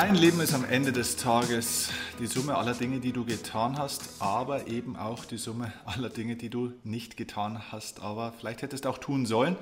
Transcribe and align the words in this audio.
Dein 0.00 0.14
Leben 0.14 0.38
ist 0.38 0.54
am 0.54 0.64
Ende 0.64 0.92
des 0.92 1.16
Tages 1.16 1.90
die 2.20 2.28
Summe 2.28 2.56
aller 2.56 2.74
Dinge, 2.74 3.00
die 3.00 3.10
du 3.10 3.24
getan 3.24 3.78
hast, 3.78 4.04
aber 4.20 4.68
eben 4.68 4.94
auch 4.94 5.24
die 5.24 5.38
Summe 5.38 5.72
aller 5.86 6.08
Dinge, 6.08 6.36
die 6.36 6.50
du 6.50 6.72
nicht 6.84 7.16
getan 7.16 7.60
hast, 7.72 8.00
aber 8.00 8.32
vielleicht 8.38 8.62
hättest 8.62 8.86
auch 8.86 8.98
tun 8.98 9.26
sollen. 9.26 9.56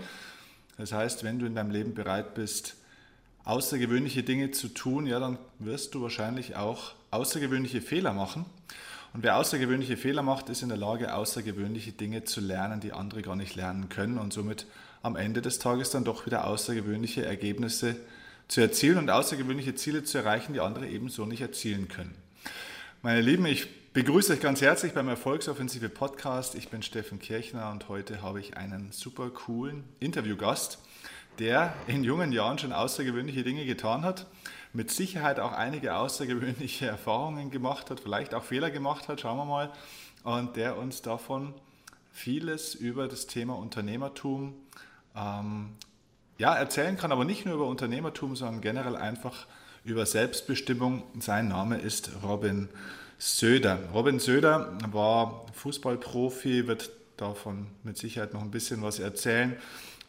Das 0.77 0.93
heißt, 0.93 1.25
wenn 1.25 1.39
du 1.39 1.47
in 1.47 1.55
deinem 1.55 1.71
Leben 1.71 1.95
bereit 1.95 2.35
bist, 2.35 2.77
außergewöhnliche 3.45 4.25
Dinge 4.25 4.51
zu 4.51 4.69
tun, 4.69 5.07
ja, 5.07 5.21
dann 5.21 5.39
wirst 5.59 5.95
du 5.95 6.03
wahrscheinlich 6.03 6.55
auch 6.55 6.93
außergewöhnliche 7.13 7.81
Fehler 7.81 8.13
machen. 8.13 8.45
Und 9.15 9.23
wer 9.23 9.39
außergewöhnliche 9.39 9.97
Fehler 9.97 10.23
macht, 10.23 10.51
ist 10.51 10.61
in 10.61 10.69
der 10.69 10.77
Lage, 10.77 11.15
außergewöhnliche 11.15 11.93
Dinge 11.93 12.25
zu 12.25 12.43
lernen, 12.43 12.81
die 12.81 12.93
andere 12.93 13.23
gar 13.23 13.37
nicht 13.37 13.55
lernen 13.55 13.89
können 13.89 14.19
und 14.19 14.35
somit 14.35 14.67
am 15.03 15.17
Ende 15.17 15.41
des 15.41 15.61
Tages 15.61 15.89
dann 15.89 16.05
doch 16.05 16.27
wieder 16.27 16.47
außergewöhnliche 16.47 17.25
Ergebnisse 17.25 17.95
zu 17.95 18.01
zu 18.49 18.61
erzielen 18.61 18.99
und 18.99 19.11
außergewöhnliche 19.11 19.75
Ziele 19.75 20.05
zu 20.05 20.19
erreichen, 20.19 20.53
die 20.53 20.61
andere 20.61 20.89
ebenso 20.89 21.27
nicht 21.27 21.41
erzielen 21.41 21.89
können. 21.89 22.15
Meine 23.03 23.21
Lieben, 23.21 23.47
ich 23.47 23.93
begrüße 23.93 24.33
euch 24.33 24.41
ganz 24.41 24.61
herzlich 24.61 24.93
beim 24.93 25.09
Erfolgsoffensive 25.09 25.89
Podcast. 25.89 26.55
Ich 26.55 26.69
bin 26.69 26.83
Steffen 26.83 27.19
Kirchner 27.19 27.71
und 27.71 27.89
heute 27.89 28.23
habe 28.23 28.41
ich 28.41 28.57
einen 28.57 28.93
super 28.93 29.31
coolen 29.31 29.85
Interviewgast, 30.01 30.79
der 31.39 31.75
in 31.87 32.05
jungen 32.05 32.33
Jahren 32.33 32.59
schon 32.59 32.73
außergewöhnliche 32.73 33.43
Dinge 33.43 33.67
getan 33.67 34.03
hat, 34.03 34.27
mit 34.73 34.91
Sicherheit 34.91 35.41
auch 35.41 35.53
einige 35.53 35.97
außergewöhnliche 35.97 36.87
Erfahrungen 36.89 37.51
gemacht 37.51 37.91
hat, 37.91 38.01
vielleicht 38.01 38.35
auch 38.35 38.45
Fehler 38.45 38.71
gemacht 38.71 39.09
hat, 39.09 39.21
schauen 39.21 39.39
wir 39.39 39.45
mal, 39.45 39.73
und 40.23 40.57
der 40.57 40.77
uns 40.77 41.03
davon 41.03 41.55
vieles 42.13 42.75
über 42.75 43.09
das 43.09 43.27
Thema 43.27 43.57
Unternehmertum 43.57 44.55
ähm, 45.17 45.71
ja, 46.39 46.55
erzählen 46.55 46.97
kann, 46.97 47.13
aber 47.13 47.25
nicht 47.25 47.47
nur 47.47 47.55
über 47.55 47.67
Unternehmertum, 47.67 48.37
sondern 48.37 48.61
generell 48.61 48.97
einfach 48.97 49.47
über 49.85 50.05
Selbstbestimmung. 50.05 51.05
Sein 51.21 51.49
Name 51.49 51.79
ist 51.79 52.11
Robin 52.23 52.69
Söder. 53.19 53.79
Robin 53.95 54.19
Söder 54.19 54.77
war 54.91 55.47
Fußballprofi, 55.55 56.67
wird 56.67 56.91
davon 57.17 57.69
mit 57.83 57.97
Sicherheit 57.97 58.35
noch 58.35 58.43
ein 58.43 58.51
bisschen 58.51 58.83
was 58.83 58.99
erzählen. 58.99 59.57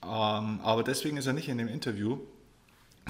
Ähm, 0.04 0.60
aber 0.62 0.84
deswegen 0.84 1.18
ist 1.18 1.28
er 1.28 1.34
nicht 1.34 1.48
in 1.48 1.58
dem 1.58 1.68
Interview, 1.68 2.20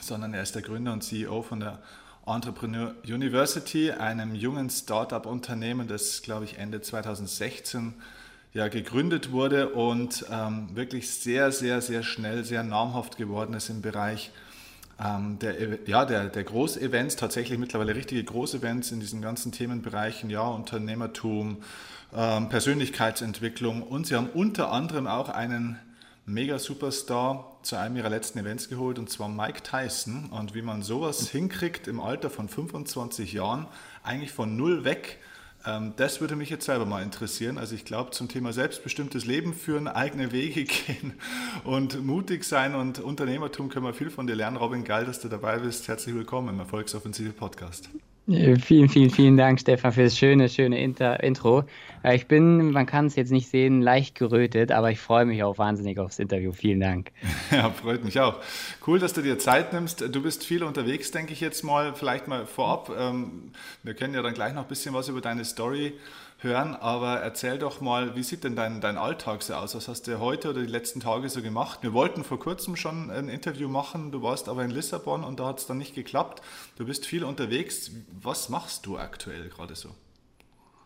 sondern 0.01 0.33
er 0.33 0.43
ist 0.43 0.55
der 0.55 0.61
Gründer 0.61 0.93
und 0.93 1.03
CEO 1.03 1.41
von 1.41 1.59
der 1.59 1.81
Entrepreneur 2.27 2.93
University, 3.05 3.91
einem 3.91 4.35
jungen 4.35 4.69
Startup-Unternehmen, 4.69 5.87
das, 5.87 6.21
glaube 6.21 6.45
ich, 6.45 6.57
Ende 6.57 6.81
2016 6.81 7.93
ja, 8.53 8.67
gegründet 8.67 9.31
wurde 9.31 9.69
und 9.69 10.25
ähm, 10.31 10.69
wirklich 10.73 11.09
sehr, 11.09 11.51
sehr, 11.51 11.81
sehr 11.81 12.03
schnell, 12.03 12.43
sehr 12.43 12.63
namhaft 12.63 13.17
geworden 13.17 13.53
ist 13.53 13.69
im 13.69 13.81
Bereich 13.81 14.31
ähm, 15.03 15.37
der, 15.39 15.79
ja, 15.85 16.05
der, 16.05 16.29
der 16.29 16.43
Großevents, 16.43 17.17
tatsächlich 17.17 17.59
mittlerweile 17.59 17.95
richtige 17.95 18.23
Großevents 18.23 18.91
in 18.91 18.99
diesen 18.99 19.21
ganzen 19.21 19.51
Themenbereichen, 19.51 20.29
ja, 20.29 20.41
Unternehmertum, 20.41 21.57
ähm, 22.15 22.49
Persönlichkeitsentwicklung. 22.49 23.83
Und 23.83 24.07
sie 24.07 24.15
haben 24.15 24.29
unter 24.29 24.71
anderem 24.71 25.07
auch 25.07 25.29
einen 25.29 25.77
Mega-Superstar 26.25 27.59
zu 27.61 27.75
einem 27.77 27.95
ihrer 27.95 28.09
letzten 28.09 28.39
Events 28.39 28.69
geholt 28.69 28.97
und 28.99 29.09
zwar 29.09 29.29
Mike 29.29 29.61
Tyson. 29.63 30.29
Und 30.31 30.55
wie 30.55 30.61
man 30.61 30.81
sowas 30.81 31.29
hinkriegt 31.29 31.87
im 31.87 31.99
Alter 31.99 32.29
von 32.29 32.49
25 32.49 33.33
Jahren, 33.33 33.67
eigentlich 34.03 34.31
von 34.31 34.57
null 34.57 34.83
weg, 34.83 35.19
das 35.97 36.21
würde 36.21 36.35
mich 36.35 36.49
jetzt 36.49 36.65
selber 36.65 36.85
mal 36.85 37.03
interessieren. 37.03 37.57
Also 37.57 37.75
ich 37.75 37.83
glaube 37.83 38.11
zum 38.11 38.29
Thema 38.29 38.53
selbstbestimmtes 38.53 39.25
Leben 39.25 39.53
führen, 39.53 39.87
eigene 39.87 40.31
Wege 40.31 40.63
gehen 40.85 41.13
und 41.63 42.05
mutig 42.05 42.43
sein 42.45 42.75
und 42.75 42.99
Unternehmertum 42.99 43.69
können 43.69 43.85
wir 43.85 43.93
viel 43.93 44.09
von 44.09 44.27
dir 44.27 44.35
lernen. 44.35 44.57
Robin, 44.57 44.83
geil, 44.83 45.05
dass 45.05 45.19
du 45.19 45.27
dabei 45.27 45.59
bist. 45.59 45.87
Herzlich 45.87 46.15
willkommen 46.15 46.49
im 46.49 46.59
Erfolgsoffensive 46.59 47.33
Podcast. 47.33 47.89
Vielen, 48.29 48.89
vielen, 48.89 49.09
vielen 49.09 49.37
Dank, 49.37 49.57
Stefan, 49.57 49.93
für 49.93 50.03
das 50.03 50.17
schöne, 50.17 50.49
schöne 50.49 50.81
Inter 50.81 51.23
Intro. 51.23 51.63
Äh, 52.03 52.17
ich 52.17 52.27
bin, 52.27 52.71
man 52.71 52.85
kann 52.85 53.05
es 53.05 53.15
jetzt 53.15 53.31
nicht 53.31 53.47
sehen, 53.47 53.81
leicht 53.81 54.15
gerötet, 54.15 54.73
aber 54.73 54.91
ich 54.91 54.99
freue 54.99 55.23
mich 55.23 55.43
auch 55.43 55.57
wahnsinnig 55.57 55.97
aufs 55.97 56.19
Interview. 56.19 56.51
Vielen 56.51 56.81
Dank. 56.81 57.11
Ja, 57.51 57.69
freut 57.71 58.03
mich 58.03 58.19
auch. 58.19 58.41
Cool, 58.85 58.99
dass 58.99 59.13
du 59.13 59.21
dir 59.21 59.39
Zeit 59.39 59.71
nimmst. 59.71 60.01
Du 60.13 60.21
bist 60.21 60.43
viel 60.43 60.63
unterwegs, 60.63 61.11
denke 61.11 61.31
ich 61.31 61.39
jetzt 61.39 61.63
mal. 61.63 61.95
Vielleicht 61.95 62.27
mal 62.27 62.45
vorab. 62.45 62.91
Ähm, 62.99 63.53
wir 63.83 63.93
können 63.93 64.13
ja 64.13 64.21
dann 64.21 64.33
gleich 64.33 64.53
noch 64.53 64.63
ein 64.63 64.67
bisschen 64.67 64.93
was 64.93 65.07
über 65.07 65.21
deine 65.21 65.45
Story 65.45 65.93
hören, 66.39 66.75
aber 66.75 67.19
erzähl 67.19 67.57
doch 67.57 67.81
mal, 67.81 68.15
wie 68.15 68.23
sieht 68.23 68.43
denn 68.43 68.55
dein, 68.55 68.79
dein 68.79 68.97
Alltag 68.97 69.41
so 69.41 69.55
aus? 69.55 69.75
Was 69.75 69.87
hast 69.87 70.07
du 70.07 70.19
heute 70.19 70.51
oder 70.51 70.61
die 70.61 70.67
letzten 70.67 70.99
Tage 70.99 71.29
so 71.29 71.41
gemacht? 71.41 71.79
Wir 71.81 71.93
wollten 71.93 72.23
vor 72.23 72.39
kurzem 72.39 72.75
schon 72.75 73.09
ein 73.09 73.27
Interview 73.27 73.67
machen, 73.67 74.11
du 74.11 74.21
warst 74.21 74.47
aber 74.47 74.63
in 74.63 74.69
Lissabon 74.69 75.23
und 75.23 75.39
da 75.39 75.47
hat 75.47 75.59
es 75.59 75.67
dann 75.67 75.77
nicht 75.77 75.95
geklappt. 75.95 76.41
Du 76.77 76.85
bist 76.85 77.05
viel 77.05 77.23
unterwegs. 77.23 77.91
Was 78.21 78.49
machst 78.49 78.85
du 78.85 78.97
aktuell 78.97 79.49
gerade 79.49 79.75
so? 79.75 79.89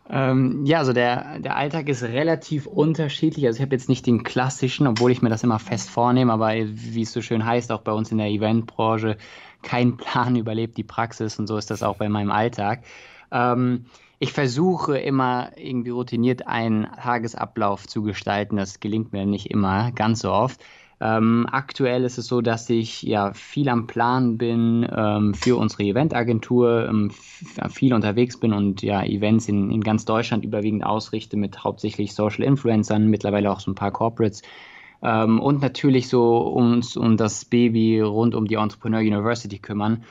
Ähm, 0.10 0.66
ja, 0.66 0.80
also 0.80 0.94
der, 0.94 1.40
der 1.40 1.56
Alltag 1.56 1.88
ist 1.88 2.04
relativ 2.04 2.66
unterschiedlich. 2.66 3.46
Also 3.46 3.58
ich 3.58 3.62
habe 3.62 3.76
jetzt 3.76 3.88
nicht 3.88 4.06
den 4.08 4.24
klassischen, 4.24 4.88
obwohl 4.88 5.12
ich 5.12 5.22
mir 5.22 5.30
das 5.30 5.44
immer 5.44 5.60
fest 5.60 5.90
vornehme, 5.90 6.34
aber 6.34 6.54
wie 6.54 7.02
es 7.02 7.14
so 7.14 7.22
schön 7.22 7.46
heißt, 7.46 7.72
auch 7.72 7.82
bei 7.82 7.92
uns 7.92 8.12
in 8.12 8.18
der 8.18 8.28
Eventbranche, 8.28 9.18
kein 9.62 9.98
Plan 9.98 10.36
überlebt 10.38 10.78
die 10.78 10.84
Praxis 10.84 11.40
und 11.40 11.48
so 11.48 11.58
ist 11.58 11.70
das 11.70 11.84
auch 11.84 11.98
bei 11.98 12.10
meinem 12.10 12.32
Alltag. 12.32 12.84
Ähm, 13.32 13.86
ich 14.22 14.34
versuche 14.34 15.00
immer 15.00 15.50
irgendwie 15.56 15.90
routiniert 15.90 16.48
einen 16.48 16.84
Tagesablauf 16.84 17.88
zu 17.88 18.04
gestalten. 18.04 18.56
Das 18.56 18.80
gelingt 18.80 19.12
mir 19.14 19.26
nicht 19.26 19.50
immer, 19.50 19.92
ganz 19.94 20.20
so 20.20 20.32
oft. 20.32 20.62
Ähm, 21.00 21.48
aktuell 21.52 22.04
ist 22.04 22.20
es 22.20 22.28
so, 22.28 22.42
dass 22.42 22.70
ich 22.70 23.02
ja 23.02 23.34
viel 23.34 23.68
am 23.68 23.88
Plan 23.88 24.38
bin 24.38 24.88
ähm, 24.96 25.34
für 25.34 25.56
unsere 25.56 25.82
Eventagentur, 25.82 26.88
ähm, 26.88 27.09
viel 27.72 27.96
unterwegs 27.96 28.40
bin 28.40 28.54
und 28.54 28.84
ja 28.84 29.04
Events 29.04 29.50
in, 29.50 29.72
in 29.72 29.82
ganz 29.82 30.06
Deutschland 30.06 30.46
überwiegend 30.46 30.86
ausrichte 30.86 31.36
mit 31.36 31.64
hauptsächlich 31.64 32.14
Social 32.14 32.44
Influencern, 32.44 33.08
mittlerweile 33.08 33.52
auch 33.52 33.59
so 33.59 33.72
ein 33.72 33.76
paar 33.76 33.92
Corporates. 33.92 34.44
Ähm, 35.02 35.40
und 35.40 35.64
natürlich 35.64 36.09
so 36.09 36.38
uns 36.38 36.96
um 36.96 37.18
das 37.18 37.44
Baby 37.46 38.02
rund 38.02 38.36
um 38.36 38.46
die 38.46 38.53
Entrepreneur 38.53 39.00
University 39.00 39.58
kümmern 39.58 40.03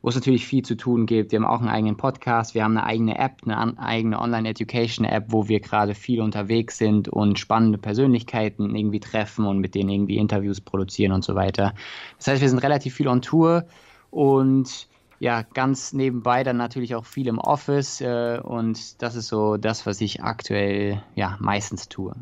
wo 0.00 0.08
es 0.08 0.14
natürlich 0.14 0.46
viel 0.46 0.64
zu 0.64 0.76
tun 0.76 1.06
gibt. 1.06 1.32
Wir 1.32 1.40
haben 1.40 1.46
auch 1.46 1.60
einen 1.60 1.68
eigenen 1.68 1.96
Podcast, 1.96 2.54
wir 2.54 2.64
haben 2.64 2.76
eine 2.76 2.86
eigene 2.86 3.18
App, 3.18 3.42
eine 3.44 3.78
eigene 3.78 4.20
Online-Education-App, 4.20 5.26
wo 5.28 5.48
wir 5.48 5.60
gerade 5.60 5.94
viel 5.94 6.20
unterwegs 6.20 6.78
sind 6.78 7.08
und 7.08 7.38
spannende 7.38 7.78
Persönlichkeiten 7.78 8.74
irgendwie 8.74 9.00
treffen 9.00 9.46
und 9.46 9.58
mit 9.58 9.74
denen 9.74 9.90
irgendwie 9.90 10.18
Interviews 10.18 10.60
produzieren 10.60 11.12
und 11.12 11.24
so 11.24 11.34
weiter. 11.34 11.74
Das 12.18 12.28
heißt, 12.28 12.40
wir 12.40 12.48
sind 12.48 12.60
relativ 12.60 12.94
viel 12.94 13.08
on 13.08 13.22
Tour 13.22 13.64
und 14.10 14.88
ja, 15.20 15.42
ganz 15.42 15.92
nebenbei 15.92 16.44
dann 16.44 16.56
natürlich 16.56 16.94
auch 16.94 17.04
viel 17.04 17.26
im 17.26 17.38
Office 17.38 18.00
äh, 18.00 18.38
und 18.42 19.02
das 19.02 19.16
ist 19.16 19.26
so 19.26 19.56
das, 19.56 19.84
was 19.84 20.00
ich 20.00 20.22
aktuell 20.22 21.02
ja 21.16 21.36
meistens 21.40 21.88
tue. 21.88 22.14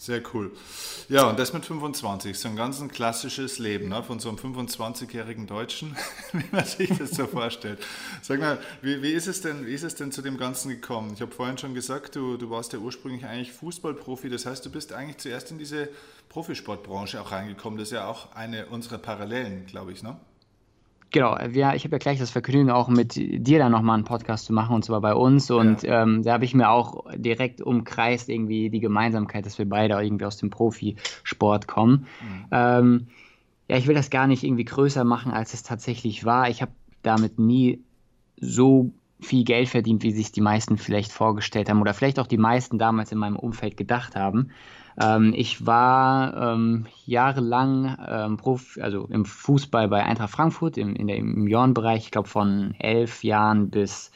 Sehr 0.00 0.22
cool. 0.32 0.50
Ja, 1.10 1.28
und 1.28 1.38
das 1.38 1.52
mit 1.52 1.66
25, 1.66 2.38
so 2.38 2.48
ein 2.48 2.56
ganz 2.56 2.80
ein 2.80 2.90
klassisches 2.90 3.58
Leben 3.58 3.90
ne, 3.90 4.02
von 4.02 4.18
so 4.18 4.30
einem 4.30 4.38
25-jährigen 4.38 5.46
Deutschen, 5.46 5.94
wie 6.32 6.42
man 6.50 6.64
sich 6.64 6.88
das 6.96 7.10
so 7.10 7.26
vorstellt. 7.26 7.80
Sag 8.22 8.40
mal, 8.40 8.58
wie, 8.80 9.02
wie, 9.02 9.10
ist 9.10 9.26
es 9.26 9.42
denn, 9.42 9.66
wie 9.66 9.74
ist 9.74 9.82
es 9.82 9.96
denn 9.96 10.10
zu 10.10 10.22
dem 10.22 10.38
Ganzen 10.38 10.70
gekommen? 10.70 11.12
Ich 11.12 11.20
habe 11.20 11.32
vorhin 11.32 11.58
schon 11.58 11.74
gesagt, 11.74 12.16
du, 12.16 12.38
du 12.38 12.48
warst 12.48 12.72
ja 12.72 12.78
ursprünglich 12.78 13.26
eigentlich 13.26 13.52
Fußballprofi, 13.52 14.30
das 14.30 14.46
heißt, 14.46 14.64
du 14.64 14.70
bist 14.70 14.94
eigentlich 14.94 15.18
zuerst 15.18 15.50
in 15.50 15.58
diese 15.58 15.90
Profisportbranche 16.30 17.20
auch 17.20 17.30
reingekommen. 17.30 17.78
Das 17.78 17.88
ist 17.88 17.92
ja 17.92 18.06
auch 18.06 18.34
eine 18.34 18.68
unserer 18.68 18.96
Parallelen, 18.96 19.66
glaube 19.66 19.92
ich, 19.92 20.02
ne? 20.02 20.16
Genau, 21.12 21.36
wir, 21.48 21.74
ich 21.74 21.84
habe 21.84 21.96
ja 21.96 21.98
gleich 21.98 22.20
das 22.20 22.30
Vergnügen, 22.30 22.70
auch 22.70 22.88
mit 22.88 23.16
dir 23.16 23.58
dann 23.58 23.72
nochmal 23.72 23.94
einen 23.94 24.04
Podcast 24.04 24.44
zu 24.44 24.52
machen, 24.52 24.76
und 24.76 24.84
zwar 24.84 25.00
bei 25.00 25.14
uns. 25.14 25.50
Und 25.50 25.82
ja. 25.82 26.02
ähm, 26.02 26.22
da 26.22 26.34
habe 26.34 26.44
ich 26.44 26.54
mir 26.54 26.70
auch 26.70 27.04
direkt 27.16 27.60
umkreist, 27.60 28.28
irgendwie 28.28 28.70
die 28.70 28.80
Gemeinsamkeit, 28.80 29.44
dass 29.44 29.58
wir 29.58 29.68
beide 29.68 29.94
irgendwie 29.94 30.24
aus 30.24 30.36
dem 30.36 30.50
Profisport 30.50 31.66
kommen. 31.66 32.06
Mhm. 32.22 32.46
Ähm, 32.52 33.06
ja, 33.68 33.76
ich 33.76 33.88
will 33.88 33.94
das 33.94 34.10
gar 34.10 34.26
nicht 34.26 34.44
irgendwie 34.44 34.64
größer 34.64 35.04
machen, 35.04 35.32
als 35.32 35.52
es 35.52 35.62
tatsächlich 35.64 36.24
war. 36.24 36.48
Ich 36.48 36.62
habe 36.62 36.72
damit 37.02 37.38
nie 37.38 37.80
so 38.40 38.92
viel 39.20 39.44
Geld 39.44 39.68
verdient, 39.68 40.02
wie 40.02 40.12
sich 40.12 40.32
die 40.32 40.40
meisten 40.40 40.78
vielleicht 40.78 41.12
vorgestellt 41.12 41.68
haben 41.68 41.80
oder 41.80 41.94
vielleicht 41.94 42.18
auch 42.18 42.26
die 42.26 42.38
meisten 42.38 42.78
damals 42.78 43.12
in 43.12 43.18
meinem 43.18 43.36
Umfeld 43.36 43.76
gedacht 43.76 44.16
haben. 44.16 44.50
Ähm, 44.98 45.32
ich 45.36 45.66
war 45.66 46.54
ähm, 46.54 46.86
jahrelang 47.06 47.96
ähm, 48.06 48.36
Prof, 48.36 48.78
also 48.80 49.06
im 49.06 49.24
Fußball 49.24 49.88
bei 49.88 50.04
Eintracht 50.04 50.30
Frankfurt 50.30 50.76
im, 50.76 50.94
in 50.94 51.06
der, 51.06 51.16
im 51.16 51.42
Juniorenbereich, 51.42 52.04
ich 52.04 52.10
glaube 52.10 52.28
von 52.28 52.74
elf 52.78 53.22
Jahren 53.24 53.70
bis, 53.70 54.10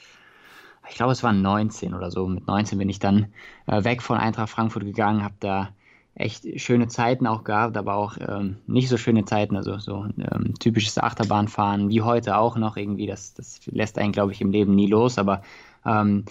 ich 0.89 0.97
glaube 0.97 1.13
es 1.13 1.23
waren 1.23 1.43
19 1.43 1.95
oder 1.95 2.11
so. 2.11 2.27
Mit 2.27 2.47
19 2.47 2.79
bin 2.79 2.89
ich 2.89 2.99
dann 2.99 3.27
äh, 3.67 3.85
weg 3.85 4.03
von 4.03 4.19
Eintracht 4.19 4.51
Frankfurt 4.51 4.85
gegangen, 4.85 5.23
habe 5.23 5.35
da 5.41 5.71
echt 6.15 6.61
schöne 6.61 6.89
Zeiten 6.89 7.27
auch 7.27 7.45
gehabt, 7.45 7.77
aber 7.77 7.95
auch 7.95 8.17
ähm, 8.21 8.57
nicht 8.67 8.89
so 8.89 8.97
schöne 8.97 9.25
Zeiten, 9.25 9.57
also 9.57 9.79
so 9.79 10.07
ähm, 10.19 10.55
typisches 10.61 10.99
Achterbahnfahren, 10.99 11.89
wie 11.89 12.03
heute 12.03 12.37
auch 12.37 12.57
noch 12.57 12.77
irgendwie, 12.77 13.07
das, 13.07 13.35
das 13.35 13.61
lässt 13.67 13.99
einen, 13.99 14.13
glaube 14.13 14.33
ich, 14.33 14.41
im 14.41 14.51
Leben 14.51 14.75
nie 14.75 14.87
los, 14.87 15.19
aber 15.19 15.43
ähm, 15.85 16.25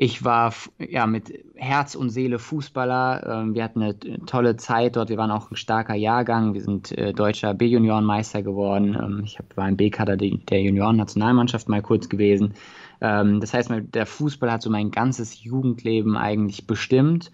ich 0.00 0.24
war 0.24 0.54
ja 0.78 1.08
mit 1.08 1.32
Herz 1.56 1.96
und 1.96 2.10
Seele 2.10 2.38
Fußballer. 2.38 3.42
Ähm, 3.42 3.54
wir 3.54 3.64
hatten 3.64 3.82
eine 3.82 3.98
tolle 4.26 4.56
Zeit 4.56 4.94
dort. 4.94 5.08
Wir 5.08 5.16
waren 5.16 5.32
auch 5.32 5.50
ein 5.50 5.56
starker 5.56 5.96
Jahrgang. 5.96 6.54
Wir 6.54 6.62
sind 6.62 6.96
äh, 6.96 7.12
deutscher 7.12 7.52
B-Juniorenmeister 7.52 8.44
geworden. 8.44 8.96
Ähm, 8.96 9.22
ich 9.24 9.40
war 9.56 9.68
im 9.68 9.76
B-Kader 9.76 10.16
der 10.16 10.62
Junioren-Nationalmannschaft 10.62 11.68
mal 11.68 11.82
kurz 11.82 12.08
gewesen. 12.08 12.54
Ähm, 13.00 13.40
das 13.40 13.52
heißt, 13.52 13.72
der 13.92 14.06
Fußball 14.06 14.52
hat 14.52 14.62
so 14.62 14.70
mein 14.70 14.92
ganzes 14.92 15.42
Jugendleben 15.42 16.16
eigentlich 16.16 16.68
bestimmt. 16.68 17.32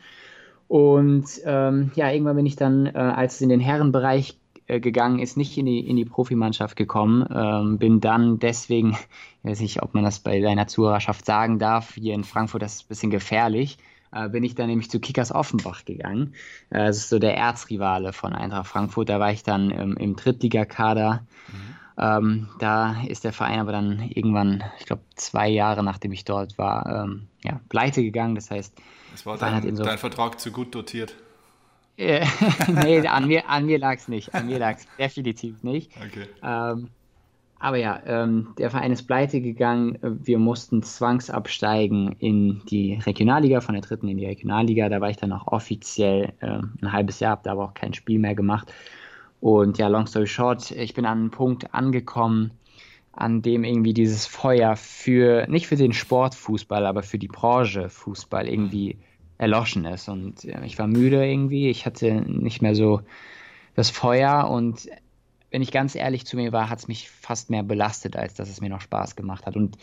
Und 0.67 1.27
ähm, 1.45 1.91
ja, 1.97 2.11
irgendwann 2.11 2.37
bin 2.37 2.47
ich 2.47 2.57
dann, 2.57 2.87
äh, 2.87 2.93
als 2.93 3.35
es 3.35 3.41
in 3.43 3.51
den 3.51 3.61
Herrenbereich 3.61 4.39
äh, 4.67 4.81
gegangen 4.81 5.19
ist, 5.19 5.37
nicht 5.37 5.57
in 5.59 5.67
die, 5.67 5.81
in 5.81 5.97
die 5.97 6.05
Profimannschaft 6.05 6.77
gekommen. 6.77 7.27
Ähm, 7.35 7.79
bin 7.79 8.01
dann 8.01 8.39
deswegen, 8.39 8.91
ich 9.43 9.51
weiß 9.51 9.61
nicht, 9.61 9.83
ob 9.83 9.95
man 9.95 10.05
das 10.05 10.21
bei 10.21 10.41
deiner 10.41 10.67
Zuhörerschaft 10.67 11.27
sagen 11.27 11.59
darf, 11.59 11.95
hier 11.95 12.15
in 12.15 12.25
Frankfurt, 12.25 12.63
das 12.63 12.77
ist 12.77 12.85
ein 12.85 12.89
bisschen 12.89 13.11
gefährlich, 13.11 13.79
äh, 14.13 14.29
bin 14.29 14.45
ich 14.45 14.55
dann 14.55 14.69
nämlich 14.69 14.91
zu 14.91 15.01
Kickers 15.01 15.33
Offenbach 15.33 15.85
gegangen. 15.85 16.35
Äh, 16.71 16.87
das 16.87 16.99
ist 16.99 17.09
so 17.11 17.19
der 17.19 17.37
Erzrivale 17.37 18.13
von 18.13 18.33
Eintracht 18.33 18.69
Frankfurt. 18.69 19.09
Da 19.09 19.21
war 19.21 19.33
ich 19.33 19.43
dann 19.43 19.71
ähm, 19.71 19.97
im 19.99 20.17
Drittligakader. 20.17 21.27
Mhm. 21.49 21.75
Ähm, 21.97 22.49
da 22.59 23.03
ist 23.07 23.25
der 23.25 23.33
Verein 23.33 23.61
aber 23.61 23.71
dann 23.73 24.01
irgendwann, 24.01 24.65
ich 24.81 24.87
glaube, 24.87 25.03
zwei 25.15 25.49
Jahre 25.49 25.85
nachdem 25.85 26.13
ich 26.13 26.25
dort 26.25 26.59
war, 26.59 27.05
ähm, 27.05 27.29
ja, 27.45 27.61
pleite 27.69 28.03
gegangen. 28.03 28.35
Das 28.35 28.51
heißt, 28.51 28.75
es 29.15 29.27
war 29.27 29.39
dein, 29.39 29.77
so 29.77 29.85
dein 29.85 29.99
Vertrag 29.99 30.41
zu 30.41 30.51
gut 30.51 30.75
dotiert. 30.75 31.15
nee, 31.97 33.07
an 33.07 33.29
mir, 33.29 33.49
an 33.49 33.67
mir 33.67 33.79
lag 33.79 33.97
es 33.97 34.09
nicht. 34.09 34.35
An 34.35 34.47
mir 34.47 34.59
lag 34.59 34.77
es 34.77 34.87
definitiv 34.99 35.63
nicht. 35.63 35.93
Okay. 35.97 36.27
Ähm, 36.43 36.89
aber 37.65 37.77
ja, 37.79 38.03
ähm, 38.05 38.49
der 38.59 38.71
Verein 38.71 38.93
ist 38.93 39.05
pleite 39.05 39.41
gegangen. 39.41 39.99
Wir 40.03 40.39
mussten 40.39 40.83
zwangsabsteigen 40.83 42.17
in 42.19 42.63
die 42.67 42.95
Regionalliga, 43.07 43.61
von 43.61 43.75
der 43.75 43.83
dritten 43.83 44.09
in 44.09 44.19
die 44.19 44.27
Regionalliga. 44.27 44.89
Da 44.89 45.01
war 45.01 45.09
ich 45.09 45.17
dann 45.17 45.33
auch 45.33 45.47
offiziell 45.47 46.33
äh, 46.41 46.61
ein 46.83 46.93
halbes 46.93 47.21
Jahr, 47.21 47.33
habe 47.33 47.43
da 47.45 47.53
aber 47.53 47.65
auch 47.65 47.75
kein 47.75 47.95
Spiel 47.95 48.19
mehr 48.19 48.35
gemacht. 48.35 48.73
Und 49.41 49.79
ja, 49.79 49.89
long 49.89 50.07
story 50.07 50.27
short, 50.27 50.73
ich 50.73 50.95
bin 50.95 51.07
an 51.07 51.19
einem 51.19 51.31
Punkt 51.31 51.73
angekommen, 51.73 52.51
an 53.13 53.41
dem 53.41 53.63
irgendwie 53.65 53.95
dieses 53.95 54.27
Feuer 54.27 54.77
für, 54.77 55.47
nicht 55.49 55.67
für 55.67 55.77
den 55.77 55.93
Sportfußball, 55.93 56.85
aber 56.85 57.03
für 57.03 57.19
die 57.19 57.29
Branche 57.29 57.89
Fußball 57.89 58.49
irgendwie 58.49 58.99
erloschen 59.39 59.85
ist. 59.85 60.09
Und 60.09 60.45
ich 60.45 60.79
war 60.79 60.87
müde 60.87 61.27
irgendwie, 61.27 61.69
ich 61.69 61.87
hatte 61.87 62.13
nicht 62.13 62.63
mehr 62.63 62.75
so 62.75 63.01
das 63.75 63.91
Feuer 63.91 64.49
und 64.51 64.89
wenn 65.51 65.63
ich 65.63 65.71
ganz 65.71 65.95
ehrlich 65.95 66.27
zu 66.27 66.37
mir 66.37 66.53
war, 66.53 66.69
hat 66.69 66.81
es 66.81 66.89
mich 66.89 67.09
fast 67.11 67.49
mehr 67.49 67.63
belastet, 67.63 68.17
als 68.17 68.35
dass 68.35 68.51
es 68.51 68.61
mir 68.61 68.71
noch 68.71 68.81
Spaß 68.81 69.15
gemacht 69.15 69.47
hat. 69.47 69.55
Und 69.55 69.79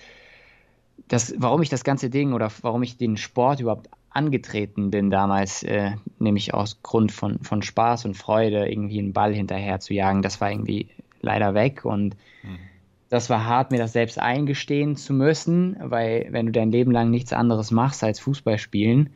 das, 1.07 1.33
warum 1.38 1.62
ich 1.62 1.69
das 1.69 1.86
ganze 1.86 2.09
Ding 2.09 2.33
oder 2.33 2.51
warum 2.62 2.83
ich 2.83 2.98
den 2.98 3.15
Sport 3.15 3.62
überhaupt 3.62 3.89
angetreten 4.09 4.92
bin 4.92 5.09
damals, 5.09 5.63
äh, 5.63 5.92
nämlich 6.19 6.53
aus 6.53 6.83
Grund 6.83 7.13
von, 7.13 7.39
von 7.39 7.62
Spaß 7.62 8.03
und 8.03 8.15
Freude, 8.15 8.69
irgendwie 8.69 9.00
einen 9.00 9.13
Ball 9.13 9.33
hinterher 9.33 9.80
zu 9.80 9.94
jagen, 9.94 10.21
das 10.21 10.42
war 10.42 10.51
irgendwie 10.51 10.89
leider 11.21 11.53
weg 11.53 11.86
und 11.86 12.18
mhm. 12.44 12.59
das 13.07 13.30
war 13.30 13.45
hart, 13.45 13.71
mir 13.71 13.77
das 13.77 13.94
selbst 13.94 14.19
eingestehen 14.19 14.98
zu 14.98 15.13
müssen, 15.13 15.77
weil 15.80 16.27
wenn 16.31 16.48
du 16.48 16.51
dein 16.51 16.71
Leben 16.71 16.92
lang 16.92 17.09
nichts 17.09 17.31
anderes 17.31 17.71
machst 17.71 18.03
als 18.03 18.19
Fußball 18.19 18.57
spielen, 18.57 19.12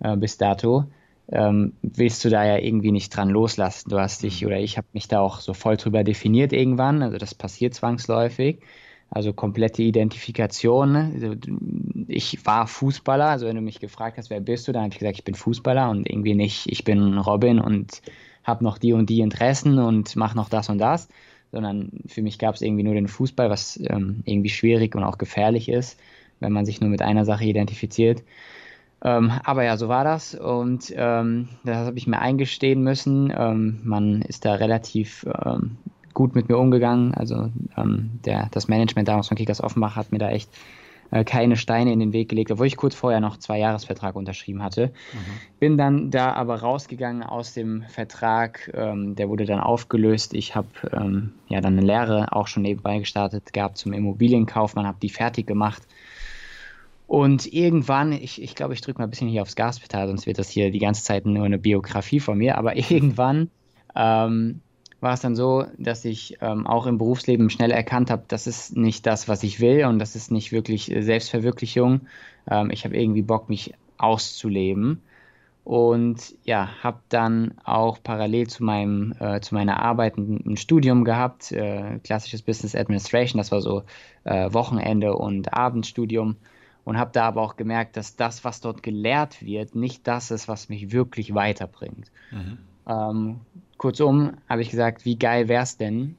äh, 0.00 0.16
bis 0.16 0.38
dato, 0.38 0.84
ähm, 1.28 1.72
willst 1.82 2.24
du 2.24 2.30
da 2.30 2.44
ja 2.44 2.58
irgendwie 2.58 2.92
nicht 2.92 3.14
dran 3.16 3.30
loslassen. 3.30 3.90
Du 3.90 3.98
hast 3.98 4.22
dich 4.22 4.42
mhm. 4.42 4.48
oder 4.48 4.60
ich 4.60 4.76
habe 4.76 4.86
mich 4.92 5.08
da 5.08 5.20
auch 5.20 5.40
so 5.40 5.54
voll 5.54 5.76
drüber 5.76 6.04
definiert 6.04 6.52
irgendwann. 6.52 7.02
Also 7.02 7.18
das 7.18 7.34
passiert 7.34 7.74
zwangsläufig. 7.74 8.60
Also 9.10 9.32
komplette 9.32 9.82
Identifikation. 9.82 10.92
Ne? 10.92 11.10
Also 11.14 11.34
ich 12.08 12.44
war 12.44 12.66
Fußballer. 12.66 13.26
Also 13.26 13.46
wenn 13.46 13.56
du 13.56 13.62
mich 13.62 13.80
gefragt 13.80 14.18
hast, 14.18 14.30
wer 14.30 14.40
bist 14.40 14.66
du, 14.68 14.72
dann 14.72 14.82
habe 14.82 14.92
ich 14.92 14.98
gesagt, 14.98 15.18
ich 15.18 15.24
bin 15.24 15.34
Fußballer 15.34 15.90
und 15.90 16.08
irgendwie 16.08 16.34
nicht, 16.34 16.66
ich 16.70 16.84
bin 16.84 17.18
Robin 17.18 17.60
und 17.60 18.02
habe 18.44 18.64
noch 18.64 18.78
die 18.78 18.92
und 18.92 19.10
die 19.10 19.20
Interessen 19.20 19.78
und 19.78 20.14
mache 20.16 20.36
noch 20.36 20.48
das 20.48 20.68
und 20.68 20.78
das. 20.78 21.08
Sondern 21.52 21.90
für 22.06 22.22
mich 22.22 22.38
gab 22.38 22.56
es 22.56 22.62
irgendwie 22.62 22.82
nur 22.82 22.94
den 22.94 23.08
Fußball, 23.08 23.48
was 23.48 23.80
ähm, 23.88 24.22
irgendwie 24.24 24.50
schwierig 24.50 24.94
und 24.94 25.04
auch 25.04 25.18
gefährlich 25.18 25.68
ist, 25.68 25.98
wenn 26.40 26.52
man 26.52 26.66
sich 26.66 26.80
nur 26.80 26.90
mit 26.90 27.02
einer 27.02 27.24
Sache 27.24 27.44
identifiziert. 27.44 28.22
Ähm, 29.04 29.30
aber 29.44 29.64
ja, 29.64 29.76
so 29.76 29.88
war 29.88 30.04
das 30.04 30.34
und 30.34 30.92
ähm, 30.96 31.48
das 31.64 31.86
habe 31.86 31.98
ich 31.98 32.06
mir 32.06 32.18
eingestehen 32.18 32.82
müssen. 32.82 33.32
Ähm, 33.36 33.80
man 33.84 34.22
ist 34.22 34.44
da 34.44 34.54
relativ 34.54 35.26
ähm, 35.44 35.76
gut 36.14 36.34
mit 36.34 36.48
mir 36.48 36.56
umgegangen. 36.56 37.12
Also 37.14 37.50
ähm, 37.76 38.18
der, 38.24 38.48
das 38.52 38.68
Management 38.68 39.08
damals 39.08 39.28
von 39.28 39.36
Kickers 39.36 39.62
Offenbach 39.62 39.96
hat 39.96 40.12
mir 40.12 40.18
da 40.18 40.30
echt 40.30 40.50
äh, 41.10 41.24
keine 41.24 41.56
Steine 41.56 41.92
in 41.92 42.00
den 42.00 42.14
Weg 42.14 42.30
gelegt, 42.30 42.50
obwohl 42.50 42.66
ich 42.66 42.78
kurz 42.78 42.94
vorher 42.94 43.20
noch 43.20 43.36
zwei 43.36 43.58
Jahresvertrag 43.58 44.16
unterschrieben 44.16 44.62
hatte. 44.62 44.86
Mhm. 45.12 45.58
Bin 45.60 45.76
dann 45.76 46.10
da 46.10 46.32
aber 46.32 46.62
rausgegangen 46.62 47.22
aus 47.22 47.52
dem 47.52 47.82
Vertrag. 47.82 48.72
Ähm, 48.74 49.14
der 49.14 49.28
wurde 49.28 49.44
dann 49.44 49.60
aufgelöst. 49.60 50.32
Ich 50.32 50.56
habe 50.56 50.68
ja 51.48 51.60
dann 51.60 51.78
eine 51.78 51.86
Lehre 51.86 52.32
auch 52.32 52.46
schon 52.46 52.62
nebenbei 52.62 52.98
gestartet 52.98 53.52
gehabt 53.52 53.76
zum 53.76 53.92
Immobilienkaufmann, 53.92 54.86
habe 54.86 54.98
die 55.02 55.10
fertig 55.10 55.46
gemacht 55.46 55.82
und 57.06 57.52
irgendwann, 57.52 58.12
ich, 58.12 58.42
ich 58.42 58.54
glaube, 58.54 58.74
ich 58.74 58.80
drücke 58.80 58.98
mal 58.98 59.06
ein 59.06 59.10
bisschen 59.10 59.28
hier 59.28 59.42
aufs 59.42 59.56
Gaspedal, 59.56 60.08
sonst 60.08 60.26
wird 60.26 60.38
das 60.38 60.48
hier 60.48 60.70
die 60.70 60.78
ganze 60.78 61.04
Zeit 61.04 61.26
nur 61.26 61.44
eine 61.44 61.58
Biografie 61.58 62.20
von 62.20 62.38
mir, 62.38 62.58
aber 62.58 62.76
irgendwann 62.90 63.50
ähm, 63.94 64.60
war 65.00 65.14
es 65.14 65.20
dann 65.20 65.36
so, 65.36 65.66
dass 65.78 66.04
ich 66.04 66.38
ähm, 66.40 66.66
auch 66.66 66.86
im 66.86 66.98
Berufsleben 66.98 67.50
schnell 67.50 67.70
erkannt 67.70 68.10
habe, 68.10 68.24
das 68.28 68.46
ist 68.46 68.76
nicht 68.76 69.06
das, 69.06 69.28
was 69.28 69.42
ich 69.42 69.60
will 69.60 69.84
und 69.84 69.98
das 69.98 70.16
ist 70.16 70.30
nicht 70.30 70.52
wirklich 70.52 70.92
Selbstverwirklichung. 70.98 72.02
Ähm, 72.50 72.70
ich 72.70 72.84
habe 72.84 72.96
irgendwie 72.96 73.22
Bock, 73.22 73.48
mich 73.48 73.74
auszuleben. 73.98 75.02
Und 75.64 76.36
ja, 76.44 76.68
habe 76.82 77.00
dann 77.08 77.54
auch 77.64 77.98
parallel 78.00 78.46
zu 78.46 78.62
meinem 78.62 79.14
äh, 79.18 79.40
zu 79.40 79.52
meiner 79.52 79.82
Arbeit 79.82 80.16
ein, 80.16 80.40
ein 80.46 80.56
Studium 80.56 81.02
gehabt, 81.02 81.50
äh, 81.50 81.98
klassisches 82.04 82.42
Business 82.42 82.76
Administration. 82.76 83.38
Das 83.38 83.50
war 83.50 83.60
so 83.60 83.82
äh, 84.22 84.52
Wochenende 84.52 85.14
und 85.16 85.52
Abendstudium 85.54 86.36
und 86.86 86.98
habe 86.98 87.10
da 87.12 87.26
aber 87.26 87.42
auch 87.42 87.56
gemerkt, 87.56 87.96
dass 87.96 88.14
das, 88.14 88.44
was 88.44 88.60
dort 88.60 88.84
gelehrt 88.84 89.44
wird, 89.44 89.74
nicht 89.74 90.06
das 90.06 90.30
ist, 90.30 90.46
was 90.46 90.68
mich 90.68 90.92
wirklich 90.92 91.34
weiterbringt. 91.34 92.12
Mhm. 92.30 92.58
Ähm, 92.88 93.40
kurzum 93.76 94.34
habe 94.48 94.62
ich 94.62 94.70
gesagt, 94.70 95.04
wie 95.04 95.18
geil 95.18 95.48
wäre 95.48 95.64
es 95.64 95.76
denn, 95.76 96.14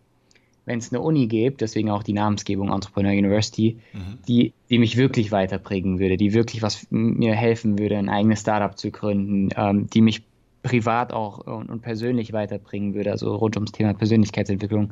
wenn 0.66 0.80
es 0.80 0.92
eine 0.92 1.00
Uni 1.00 1.28
gibt, 1.28 1.62
deswegen 1.62 1.90
auch 1.90 2.04
die 2.04 2.12
Namensgebung 2.12 2.70
Entrepreneur 2.70 3.14
University, 3.14 3.78
mhm. 3.94 4.18
die, 4.28 4.54
die 4.70 4.78
mich 4.78 4.98
wirklich 4.98 5.32
weiterbringen 5.32 6.00
würde, 6.00 6.18
die 6.18 6.34
wirklich 6.34 6.62
was 6.62 6.86
mir 6.90 7.34
helfen 7.34 7.80
würde, 7.80 7.98
ein 7.98 8.10
eigenes 8.10 8.42
Startup 8.42 8.78
zu 8.78 8.92
gründen, 8.92 9.50
ähm, 9.56 9.88
die 9.88 10.02
mich 10.02 10.24
privat 10.64 11.14
auch 11.14 11.48
und, 11.48 11.70
und, 11.70 11.82
persönlich 11.82 12.34
weiterbringen 12.34 12.94
würde, 12.94 13.12
also 13.12 13.34
rund 13.34 13.56
ums 13.56 13.72
Thema 13.72 13.94
Persönlichkeitsentwicklung. 13.94 14.92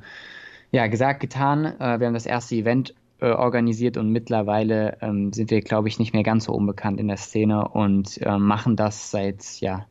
Ja, 0.72 0.88
gesagt, 0.88 1.20
getan. 1.20 1.65
Äh, 1.65 2.00
wir 2.00 2.08
haben 2.08 2.13
das 2.13 2.25
erste 2.25 2.55
Event 2.55 2.94
äh, 3.22 3.27
organisiert 3.27 3.98
und 3.98 4.12
mittlerweile 4.12 4.98
ähm, 5.01 5.31
sind 5.34 5.51
wir, 5.51 5.62
glaube 5.62 5.88
ich, 5.88 6.00
nicht 6.00 6.13
mehr 6.13 6.24
ganz 6.24 6.45
so 6.45 6.53
unbekannt 6.53 7.00
in 7.00 7.07
der 7.07 7.17
Szene 7.17 7.67
und 7.67 8.22
äh, 8.22 8.38
machen 8.38 8.75
das 8.75 9.12
seit 9.12 9.62
ja, 9.62 9.86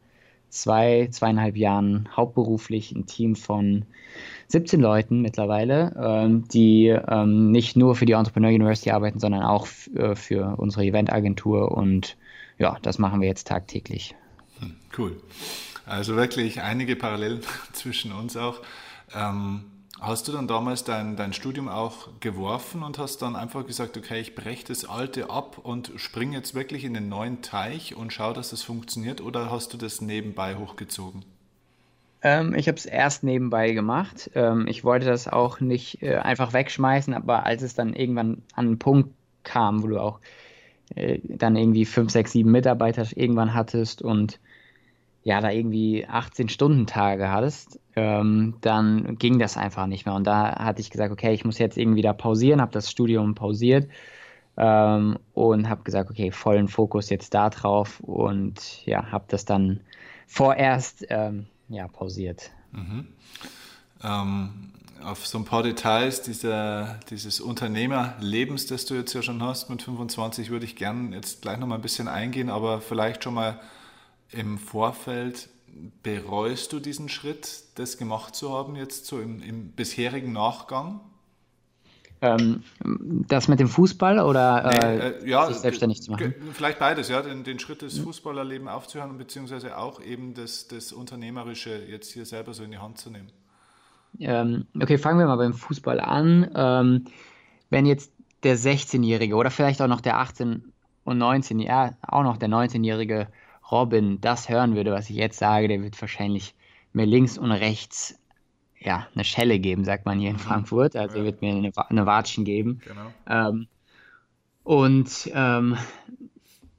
zwei, 0.51 1.09
zweieinhalb 1.11 1.57
Jahren 1.57 2.09
hauptberuflich. 2.17 2.93
Ein 2.93 3.07
Team 3.07 3.35
von 3.37 3.85
17 4.49 4.81
Leuten 4.81 5.21
mittlerweile, 5.23 5.95
ähm, 6.01 6.47
die 6.49 6.89
ähm, 6.89 7.51
nicht 7.51 7.77
nur 7.77 7.97
für 7.97 8.07
die 8.07 8.13
Entrepreneur 8.13 8.51
University 8.51 8.91
arbeiten, 8.91 9.19
sondern 9.19 9.43
auch 9.43 9.67
äh, 9.95 10.15
für 10.15 10.55
unsere 10.59 10.85
Eventagentur 10.85 11.73
und 11.73 12.17
ja, 12.59 12.77
das 12.83 12.99
machen 12.99 13.21
wir 13.21 13.29
jetzt 13.29 13.49
tagtäglich. 13.49 14.15
Hm, 14.61 14.77
cool. 14.99 15.17
Also 15.87 16.17
wirklich 16.17 16.61
einige 16.61 16.97
Parallelen 16.97 17.41
zwischen 17.73 18.13
uns 18.13 18.37
auch. 18.37 18.61
Ähm, 19.15 19.65
Hast 20.07 20.29
du 20.29 20.33
dann 20.33 20.47
damals 20.47 20.85
dein, 20.85 21.17
dein 21.17 21.33
Studium 21.33 21.69
auch 21.69 22.09
geworfen 22.21 22.83
und 22.83 22.99
hast 22.99 23.23
dann 23.23 23.37
einfach 23.37 23.67
gesagt, 23.67 23.97
okay, 23.97 24.21
ich 24.21 24.35
breche 24.35 24.67
das 24.67 24.85
alte 24.85 25.31
ab 25.31 25.59
und 25.63 25.93
springe 25.97 26.37
jetzt 26.37 26.55
wirklich 26.55 26.85
in 26.85 26.93
den 26.93 27.09
neuen 27.09 27.41
Teich 27.41 27.97
und 27.97 28.13
schaue, 28.13 28.35
dass 28.35 28.51
das 28.51 28.63
funktioniert 28.63 29.23
oder 29.23 29.51
hast 29.51 29.73
du 29.73 29.79
das 29.79 30.03
nebenbei 30.03 30.57
hochgezogen? 30.57 31.25
Ähm, 32.21 32.55
ich 32.55 32.69
habe 32.69 32.77
es 32.77 32.85
erst 32.85 33.23
nebenbei 33.23 33.73
gemacht. 33.73 34.31
Ähm, 34.35 34.67
ich 34.67 34.85
wollte 34.85 35.07
das 35.07 35.27
auch 35.27 35.61
nicht 35.61 36.03
äh, 36.03 36.17
einfach 36.17 36.53
wegschmeißen, 36.53 37.15
aber 37.15 37.47
als 37.47 37.63
es 37.63 37.75
dann 37.75 37.95
irgendwann 37.95 38.43
an 38.55 38.67
einen 38.67 38.79
Punkt 38.79 39.15
kam, 39.43 39.83
wo 39.83 39.87
du 39.87 39.99
auch 39.99 40.21
äh, 40.95 41.19
dann 41.25 41.57
irgendwie 41.57 41.87
fünf, 41.87 42.11
sechs, 42.11 42.33
sieben 42.33 42.51
Mitarbeiter 42.51 43.07
irgendwann 43.15 43.55
hattest 43.55 44.03
und 44.03 44.39
ja, 45.25 45.41
da 45.41 45.51
irgendwie 45.51 46.07
18-Stunden-Tage 46.07 47.31
hattest, 47.31 47.81
ähm, 47.97 48.57
dann 48.61 49.17
ging 49.17 49.39
das 49.39 49.57
einfach 49.57 49.87
nicht 49.87 50.05
mehr. 50.05 50.15
Und 50.15 50.25
da 50.27 50.59
hatte 50.59 50.83
ich 50.83 50.91
gesagt, 50.91 51.11
okay, 51.11 51.33
ich 51.33 51.47
muss 51.47 51.59
jetzt 51.59 51.79
irgendwie 51.79 52.03
da 52.03 52.13
pausieren, 52.13 52.61
habe 52.61 52.73
das 52.73 52.91
Studium 52.91 53.35
pausiert 53.35 53.89
ähm, 54.59 55.19
und 55.33 55.69
habe 55.71 55.83
gesagt, 55.83 56.11
okay, 56.11 56.31
vollen 56.31 56.69
Fokus 56.69 57.09
jetzt 57.09 57.33
da 57.33 57.49
drauf 57.49 58.01
und 58.01 58.85
ja, 58.85 59.11
habe 59.11 59.25
das 59.29 59.47
dann 59.47 59.81
vorerst 60.27 61.07
ähm, 61.09 61.47
ja, 61.69 61.89
pausiert. 61.89 62.51
Mhm. 62.73 63.07
ähm, 64.03 64.51
auf 65.03 65.27
so 65.27 65.39
ein 65.39 65.45
paar 65.45 65.63
Details 65.63 66.23
dieser, 66.23 66.99
dieses 67.11 67.41
Unternehmerlebens, 67.41 68.67
das 68.67 68.85
du 68.85 68.95
jetzt 68.95 69.13
ja 69.13 69.23
schon 69.23 69.43
hast 69.43 69.71
mit 69.71 69.83
25, 69.83 70.51
würde 70.51 70.65
ich 70.65 70.77
gerne 70.77 71.15
jetzt 71.15 71.43
gleich 71.43 71.59
noch 71.59 71.67
mal 71.67 71.77
ein 71.77 71.83
bisschen 71.83 72.09
eingehen, 72.09 72.51
aber 72.51 72.81
vielleicht 72.81 73.23
schon 73.23 73.35
mal 73.35 73.61
im 74.37 74.59
Vorfeld. 74.59 75.49
Bereust 76.03 76.73
du 76.73 76.79
diesen 76.79 77.09
Schritt, 77.09 77.65
das 77.75 77.99
gemacht 77.99 78.37
zu 78.37 78.53
haben, 78.53 78.77
jetzt 78.77 79.07
so 79.07 79.21
im, 79.21 79.43
im 79.43 79.73
bisherigen 79.73 80.33
Nachgang? 80.33 81.01
Ähm, 82.21 82.63
das 83.29 83.49
mit 83.49 83.61
dem 83.61 83.69
Fußball 83.69 84.21
oder 84.21 84.83
äh, 84.85 85.09
äh, 85.09 85.29
ja, 85.29 85.47
sich 85.47 85.57
selbstständig 85.57 86.01
zu 86.01 86.13
machen? 86.13 86.35
Vielleicht 86.53 86.79
beides, 86.79 87.09
ja, 87.09 87.21
den, 87.21 87.45
den 87.45 87.59
Schritt 87.59 87.83
des 87.83 87.99
Fußballerlebens 87.99 88.71
aufzuhören, 88.71 89.19
beziehungsweise 89.19 89.77
auch 89.77 90.01
eben 90.01 90.33
das, 90.33 90.69
das 90.69 90.93
Unternehmerische 90.93 91.77
jetzt 91.87 92.13
hier 92.13 92.25
selber 92.25 92.55
so 92.55 92.63
in 92.63 92.71
die 92.71 92.79
Hand 92.79 92.99
zu 92.99 93.11
nehmen. 93.11 93.31
Ähm, 94.21 94.67
okay, 94.81 94.97
fangen 94.97 95.19
wir 95.19 95.27
mal 95.27 95.37
beim 95.37 95.55
Fußball 95.55 96.01
an. 96.01 96.51
Ähm, 96.55 97.05
wenn 97.69 97.85
jetzt 97.85 98.13
der 98.43 98.57
16-Jährige 98.57 99.35
oder 99.35 99.51
vielleicht 99.51 99.83
auch 99.83 99.89
noch 99.89 100.01
der 100.01 100.17
18- 100.17 100.63
und 101.05 101.19
19, 101.19 101.59
ja, 101.59 101.95
auch 102.01 102.23
noch 102.23 102.37
der 102.37 102.49
19-jährige 102.49 103.27
Robin 103.71 104.21
das 104.21 104.49
hören 104.49 104.77
würde, 104.77 104.93
was 104.93 105.11
ich 105.11 105.17
jetzt 105.17 105.39
sage, 105.39 105.69
der 105.69 105.83
wird 105.83 106.01
wahrscheinlich 106.01 106.55
mir 106.93 107.07
links 107.07 107.39
und 107.39 107.51
rechts 107.51 108.19
ja, 108.79 109.07
eine 109.15 109.25
Schelle 109.25 109.59
geben, 109.59 109.85
sagt 109.85 110.05
man 110.05 110.21
hier 110.21 110.31
in 110.31 110.37
mhm. 110.37 110.41
Frankfurt. 110.41 110.95
Also 110.95 111.19
ja. 111.19 111.25
wird 111.25 111.41
mir 111.41 111.55
eine, 111.55 111.73
eine 111.75 112.07
Watschen 112.07 112.45
geben. 112.45 112.81
Genau. 112.87 113.13
Ähm, 113.27 113.67
und 114.63 115.31
ähm, 115.33 115.77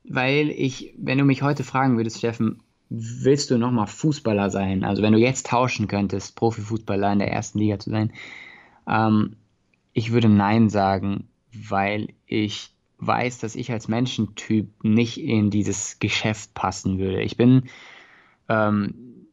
weil 0.04 0.50
ich, 0.50 0.94
wenn 0.98 1.18
du 1.18 1.24
mich 1.24 1.42
heute 1.42 1.64
fragen 1.64 1.98
würdest, 1.98 2.20
Steffen, 2.20 2.62
willst 2.90 3.50
du 3.50 3.58
nochmal 3.58 3.88
Fußballer 3.88 4.52
sein? 4.52 4.84
Also 4.84 5.02
wenn 5.02 5.14
du 5.14 5.20
jetzt 5.20 5.48
tauschen 5.48 5.88
könntest, 5.88 6.36
Profifußballer 6.36 7.12
in 7.14 7.20
der 7.20 7.32
ersten 7.32 7.60
Liga 7.60 7.80
zu 7.80 7.90
sein, 7.90 8.14
ähm, 8.88 9.36
ich 9.94 10.12
würde 10.12 10.30
Nein 10.30 10.70
sagen, 10.70 11.28
weil 11.52 12.10
ich 12.28 12.75
weiß, 13.06 13.40
dass 13.40 13.56
ich 13.56 13.72
als 13.72 13.88
Menschentyp 13.88 14.84
nicht 14.84 15.20
in 15.20 15.50
dieses 15.50 16.00
Geschäft 16.00 16.54
passen 16.54 17.00
würde. 17.00 17.22
Ich 17.22 17.38
bin 17.38 17.64
ähm, 18.50 19.28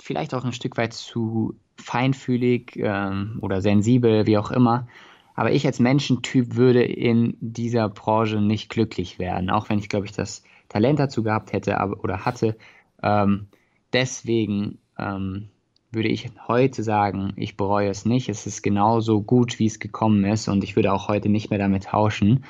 vielleicht 0.00 0.34
auch 0.34 0.44
ein 0.44 0.52
Stück 0.52 0.76
weit 0.76 0.92
zu 0.92 1.54
feinfühlig 1.76 2.76
ähm, 2.76 3.38
oder 3.40 3.60
sensibel, 3.60 4.26
wie 4.26 4.38
auch 4.38 4.50
immer. 4.50 4.86
Aber 5.34 5.52
ich 5.52 5.66
als 5.66 5.78
Menschentyp 5.78 6.56
würde 6.56 6.82
in 6.82 7.36
dieser 7.40 7.88
Branche 7.88 8.40
nicht 8.40 8.68
glücklich 8.68 9.18
werden, 9.18 9.50
auch 9.50 9.70
wenn 9.70 9.78
ich, 9.78 9.88
glaube 9.88 10.06
ich, 10.06 10.12
das 10.12 10.42
Talent 10.68 10.98
dazu 10.98 11.22
gehabt 11.22 11.52
hätte 11.52 11.80
aber, 11.80 12.02
oder 12.04 12.24
hatte. 12.24 12.56
Ähm, 13.02 13.46
deswegen 13.92 14.78
ähm, 14.98 15.48
würde 15.92 16.08
ich 16.08 16.30
heute 16.46 16.82
sagen, 16.82 17.32
ich 17.36 17.56
bereue 17.56 17.88
es 17.88 18.04
nicht. 18.04 18.28
Es 18.28 18.46
ist 18.46 18.62
genauso 18.62 19.22
gut, 19.22 19.58
wie 19.58 19.66
es 19.66 19.78
gekommen 19.78 20.24
ist 20.24 20.48
und 20.48 20.62
ich 20.62 20.76
würde 20.76 20.92
auch 20.92 21.08
heute 21.08 21.28
nicht 21.28 21.50
mehr 21.50 21.58
damit 21.58 21.84
tauschen. 21.84 22.44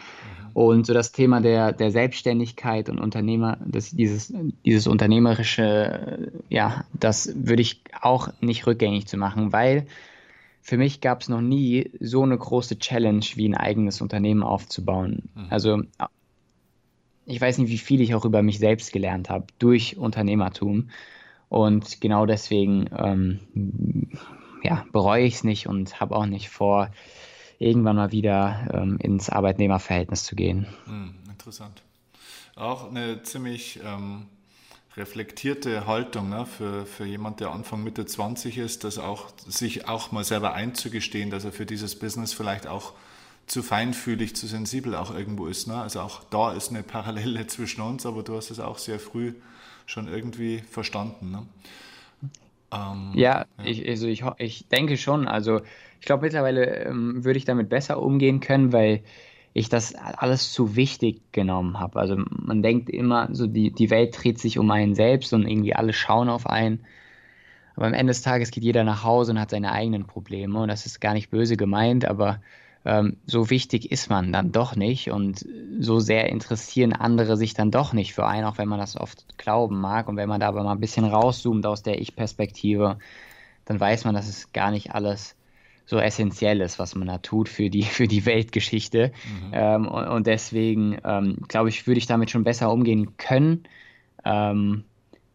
Und 0.55 0.87
so 0.87 0.95
das 0.95 1.13
Thema 1.13 1.41
der, 1.41 1.73
der 1.73 1.91
Selbstständigkeit 1.91 2.89
und 2.89 2.99
Unternehmer, 2.99 3.59
das, 3.65 3.91
dieses, 3.91 4.33
dieses 4.65 4.87
unternehmerische, 4.87 6.33
ja, 6.49 6.85
das 6.93 7.33
würde 7.35 7.63
ich 7.63 7.83
auch 8.01 8.29
nicht 8.41 8.67
rückgängig 8.67 9.07
zu 9.07 9.17
machen, 9.17 9.53
weil 9.53 9.87
für 10.63 10.77
mich 10.77 11.01
gab 11.01 11.23
es 11.23 11.29
noch 11.29 11.41
nie 11.41 11.91
so 12.01 12.23
eine 12.23 12.37
große 12.37 12.79
Challenge, 12.79 13.25
wie 13.35 13.49
ein 13.49 13.57
eigenes 13.57 14.01
Unternehmen 14.01 14.43
aufzubauen. 14.43 15.29
Mhm. 15.35 15.47
Also 15.51 15.83
ich 17.27 17.41
weiß 17.41 17.59
nicht, 17.59 17.71
wie 17.71 17.79
viel 17.79 18.01
ich 18.01 18.15
auch 18.15 18.25
über 18.25 18.43
mich 18.43 18.59
selbst 18.59 18.93
gelernt 18.93 19.31
habe 19.31 19.47
durch 19.59 19.97
Unternehmertum. 19.97 20.91
Und 21.49 22.01
genau 22.01 22.27
deswegen 22.27 22.89
ähm, 22.97 23.41
ja, 24.63 24.85
bereue 24.93 25.25
ich 25.25 25.35
es 25.35 25.45
nicht 25.45 25.67
und 25.67 26.01
habe 26.01 26.15
auch 26.15 26.27
nicht 26.27 26.49
vor, 26.49 26.91
irgendwann 27.61 27.97
mal 27.97 28.11
wieder 28.11 28.69
ähm, 28.73 28.97
ins 28.99 29.31
Arbeitnehmerverhältnis 29.31 30.25
zu 30.25 30.35
gehen. 30.35 30.67
Hm, 30.87 31.15
interessant. 31.29 31.83
Auch 32.57 32.91
eine 32.91 33.23
ziemlich 33.23 33.79
ähm, 33.85 34.27
reflektierte 34.97 35.87
Haltung 35.87 36.31
ne, 36.31 36.47
für, 36.47 36.87
für 36.87 37.05
jemand, 37.05 37.41
der 37.41 37.51
Anfang 37.51 37.85
Mitte 37.85 38.07
20 38.07 38.59
ist, 38.59 38.83
dass 38.85 38.99
auch 38.99 39.29
sich 39.47 39.87
auch 39.87 40.11
mal 40.11 40.25
selber 40.25 40.55
einzugestehen, 40.55 41.31
dass 41.31 41.45
er 41.45 41.53
für 41.53 41.67
dieses 41.67 41.99
Business 41.99 42.33
vielleicht 42.33 42.67
auch 42.67 42.95
zu 43.47 43.63
feinfühlig, 43.63 44.35
zu 44.35 44.47
sensibel 44.47 44.95
auch 44.95 45.15
irgendwo 45.15 45.47
ist. 45.47 45.69
Ne? 45.69 45.81
Also 45.81 46.01
auch 46.01 46.25
da 46.31 46.53
ist 46.53 46.71
eine 46.71 46.83
Parallele 46.83 47.47
zwischen 47.47 47.83
uns, 47.83 48.07
aber 48.07 48.23
du 48.23 48.37
hast 48.37 48.51
es 48.51 48.59
auch 48.59 48.79
sehr 48.79 48.99
früh 48.99 49.35
schon 49.87 50.09
irgendwie 50.09 50.63
verstanden. 50.71 51.31
Ne? 51.31 51.47
Ähm, 52.73 53.13
ja, 53.15 53.47
ja, 53.59 53.65
Ich, 53.65 53.89
also 53.89 54.07
ich, 54.07 54.25
ich 54.39 54.69
denke 54.69 54.97
schon. 54.97 55.29
Also 55.29 55.61
ich 56.01 56.07
glaube, 56.07 56.25
mittlerweile 56.25 56.85
ähm, 56.85 57.25
würde 57.25 57.39
ich 57.39 57.45
damit 57.45 57.69
besser 57.69 58.01
umgehen 58.01 58.41
können, 58.41 58.73
weil 58.73 59.03
ich 59.53 59.69
das 59.69 59.95
alles 59.95 60.53
zu 60.53 60.77
wichtig 60.77 61.33
genommen 61.33 61.81
habe. 61.81 61.99
Also 61.99 62.17
man 62.17 62.63
denkt 62.63 62.89
immer, 62.89 63.29
so 63.33 63.47
die, 63.47 63.73
die 63.73 63.91
Welt 63.91 64.17
dreht 64.23 64.39
sich 64.39 64.59
um 64.59 64.71
einen 64.71 64.95
selbst 64.95 65.33
und 65.33 65.47
irgendwie 65.49 65.75
alle 65.75 65.93
schauen 65.93 66.29
auf 66.29 66.47
einen. 66.47 66.85
Aber 67.77 67.87
am 67.87 67.95
Ende 67.95 68.11
des 68.13 68.23
Tages 68.23 68.51
geht 68.51 68.65
jeder 68.65 68.85
nach 68.85 69.05
Hause 69.05 69.33
und 69.33 69.41
hat 69.41 69.51
seine 69.51 69.73
eigenen 69.73 70.07
Probleme. 70.07 70.61
Und 70.61 70.69
das 70.69 70.87
ist 70.87 71.01
gar 71.01 71.15
nicht 71.15 71.31
böse 71.31 71.57
gemeint, 71.57 72.05
aber 72.05 72.41
ähm, 72.85 73.19
so 73.27 73.51
wichtig 73.51 73.93
ist 73.93 74.09
man 74.09 74.33
dann 74.33 74.53
doch 74.53 74.75
nicht. 74.75 75.11
Und 75.11 75.45
so 75.79 76.01
sehr 76.01 76.29
interessieren 76.29 76.93
andere 76.93 77.37
sich 77.37 77.55
dann 77.55 77.71
doch 77.71 77.93
nicht 77.93 78.15
für 78.15 78.27
einen, 78.27 78.45
auch 78.45 78.59
wenn 78.59 78.69
man 78.69 78.79
das 78.79 78.97
oft 78.97 79.39
glauben 79.39 79.81
mag. 79.81 80.09
Und 80.09 80.17
wenn 80.17 80.29
man 80.29 80.41
da 80.41 80.49
aber 80.49 80.63
mal 80.63 80.73
ein 80.73 80.81
bisschen 80.81 81.05
rauszoomt 81.05 81.67
aus 81.67 81.83
der 81.83 82.01
Ich-Perspektive, 82.01 82.99
dann 83.67 83.81
weiß 83.81 84.05
man, 84.05 84.15
dass 84.15 84.29
es 84.29 84.53
gar 84.53 84.71
nicht 84.71 84.95
alles 84.95 85.37
so 85.87 85.99
essentiell 85.99 86.61
ist, 86.61 86.79
was 86.79 86.95
man 86.95 87.09
da 87.09 87.19
tut 87.19 87.49
für 87.49 87.69
die, 87.69 87.83
für 87.99 88.09
die 88.09 88.25
Weltgeschichte. 88.25 89.13
Mhm. 89.25 89.51
Ähm, 89.53 89.89
und, 89.89 90.09
und, 90.09 90.27
deswegen, 90.27 90.99
ähm, 91.05 91.39
glaube 91.49 91.69
ich, 91.69 91.87
würde 91.87 91.99
ich 91.99 92.07
damit 92.07 92.31
schon 92.31 92.45
besser 92.45 92.73
umgehen 92.73 93.17
können. 93.17 93.65
Ähm, 94.25 94.85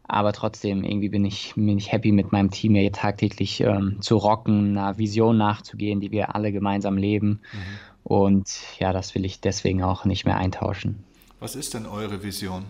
aber 0.08 0.34
trotzdem, 0.34 0.84
irgendwie 0.84 1.10
bin 1.10 1.26
ich, 1.26 1.54
bin 1.56 1.78
ich 1.78 1.92
happy 1.92 2.12
mit 2.12 2.32
meinem 2.32 2.52
Team 2.52 2.76
hier 2.76 2.92
tagtäglich 2.92 3.62
ähm, 3.62 3.98
zu 4.02 4.18
rocken, 4.18 4.78
einer 4.78 4.98
Vision 4.98 5.38
nachzugehen, 5.38 6.00
die 6.00 6.12
wir 6.12 6.36
alle 6.36 6.52
gemeinsam 6.52 6.98
leben. 6.98 7.42
Mhm. 7.52 7.60
Und 8.04 8.62
ja, 8.80 8.94
das 8.94 9.16
will 9.16 9.26
ich 9.26 9.42
deswegen 9.42 9.84
auch 9.84 10.06
nicht 10.06 10.26
mehr 10.26 10.38
eintauschen. 10.38 11.04
Was 11.40 11.56
ist 11.56 11.74
denn 11.74 11.88
eure 11.88 12.24
Vision? 12.24 12.66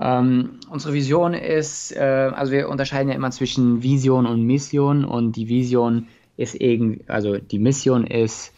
Ähm, 0.00 0.60
unsere 0.68 0.94
Vision 0.94 1.34
ist, 1.34 1.92
äh, 1.92 2.30
also 2.34 2.52
wir 2.52 2.68
unterscheiden 2.68 3.08
ja 3.08 3.14
immer 3.14 3.30
zwischen 3.30 3.82
Vision 3.82 4.26
und 4.26 4.42
Mission 4.42 5.04
und 5.04 5.36
die 5.36 5.48
Vision 5.48 6.08
ist 6.36 6.54
irgendwie, 6.60 7.04
also 7.08 7.38
die 7.38 7.58
Mission 7.58 8.06
ist, 8.06 8.52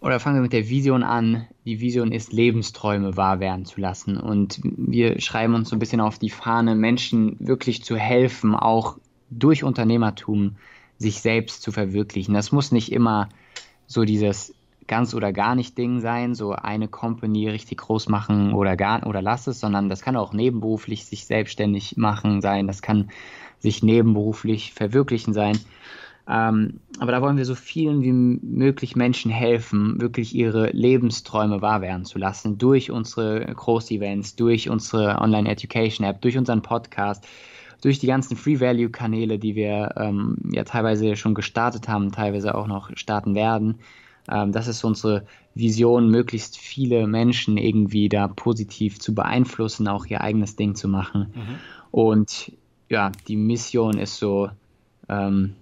oder 0.00 0.20
fangen 0.20 0.36
wir 0.36 0.42
mit 0.42 0.52
der 0.52 0.68
Vision 0.68 1.02
an. 1.02 1.46
Die 1.64 1.80
Vision 1.80 2.12
ist, 2.12 2.32
Lebensträume 2.32 3.16
wahr 3.16 3.40
werden 3.40 3.64
zu 3.64 3.80
lassen. 3.80 4.18
Und 4.18 4.60
wir 4.62 5.20
schreiben 5.20 5.54
uns 5.54 5.70
so 5.70 5.76
ein 5.76 5.80
bisschen 5.80 6.00
auf 6.00 6.18
die 6.18 6.30
Fahne, 6.30 6.74
Menschen 6.74 7.36
wirklich 7.40 7.82
zu 7.82 7.96
helfen, 7.96 8.54
auch 8.54 8.98
durch 9.30 9.64
Unternehmertum 9.64 10.56
sich 10.98 11.20
selbst 11.20 11.62
zu 11.62 11.72
verwirklichen. 11.72 12.34
Das 12.34 12.52
muss 12.52 12.72
nicht 12.72 12.92
immer 12.92 13.28
so 13.86 14.04
dieses 14.04 14.54
ganz 14.86 15.14
oder 15.14 15.32
gar 15.32 15.54
nicht 15.54 15.76
Ding 15.76 16.00
sein, 16.00 16.34
so 16.34 16.52
eine 16.52 16.88
Company 16.88 17.48
richtig 17.48 17.78
groß 17.78 18.08
machen 18.08 18.52
oder 18.52 18.76
gar 18.76 19.06
oder 19.06 19.22
lass 19.22 19.46
es, 19.46 19.60
sondern 19.60 19.88
das 19.88 20.02
kann 20.02 20.16
auch 20.16 20.32
nebenberuflich 20.32 21.06
sich 21.06 21.26
selbstständig 21.26 21.96
machen 21.96 22.40
sein, 22.40 22.66
das 22.66 22.82
kann 22.82 23.10
sich 23.58 23.82
nebenberuflich 23.82 24.74
verwirklichen 24.74 25.32
sein. 25.32 25.58
Ähm, 26.28 26.80
aber 26.98 27.12
da 27.12 27.22
wollen 27.22 27.36
wir 27.36 27.44
so 27.44 27.54
vielen 27.54 28.02
wie 28.02 28.12
möglich 28.12 28.96
Menschen 28.96 29.30
helfen, 29.30 30.00
wirklich 30.00 30.34
ihre 30.34 30.70
Lebensträume 30.70 31.62
wahr 31.62 31.82
werden 31.82 32.04
zu 32.04 32.18
lassen, 32.18 32.58
durch 32.58 32.90
unsere 32.90 33.44
Groß-Events, 33.44 34.34
durch 34.34 34.68
unsere 34.68 35.20
Online-Education-App, 35.20 36.20
durch 36.20 36.36
unseren 36.36 36.62
Podcast, 36.62 37.26
durch 37.80 38.00
die 38.00 38.08
ganzen 38.08 38.36
Free-Value-Kanäle, 38.36 39.38
die 39.38 39.54
wir 39.54 39.94
ähm, 39.96 40.38
ja 40.50 40.64
teilweise 40.64 41.14
schon 41.14 41.34
gestartet 41.34 41.88
haben, 41.88 42.10
teilweise 42.10 42.54
auch 42.54 42.66
noch 42.66 42.90
starten 42.96 43.34
werden. 43.36 43.76
Ähm, 44.28 44.50
das 44.50 44.66
ist 44.66 44.82
unsere 44.82 45.26
Vision, 45.54 46.10
möglichst 46.10 46.58
viele 46.58 47.06
Menschen 47.06 47.56
irgendwie 47.56 48.08
da 48.08 48.26
positiv 48.26 48.98
zu 48.98 49.14
beeinflussen, 49.14 49.86
auch 49.86 50.06
ihr 50.06 50.22
eigenes 50.22 50.56
Ding 50.56 50.74
zu 50.74 50.88
machen. 50.88 51.32
Mhm. 51.34 51.58
Und 51.92 52.52
ja, 52.88 53.12
die 53.28 53.36
Mission 53.36 53.98
ist 53.98 54.16
so, 54.16 54.50
ähm, 55.08 55.54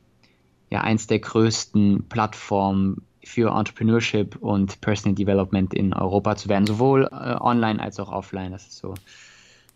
ja 0.75 0.81
eins 0.83 1.07
der 1.07 1.21
größten 1.21 2.09
Plattformen 2.09 3.03
für 3.23 3.57
Entrepreneurship 3.57 4.37
und 4.37 4.81
Personal 4.81 5.15
Development 5.15 5.73
in 5.73 5.95
Europa 5.95 6.37
zu 6.37 6.49
werden, 6.49 6.67
sowohl 6.67 7.05
äh, 7.05 7.37
online 7.41 7.81
als 7.81 7.99
auch 7.99 8.13
offline. 8.13 8.53
Das 8.53 8.67
ist 8.67 8.77
so, 8.79 8.95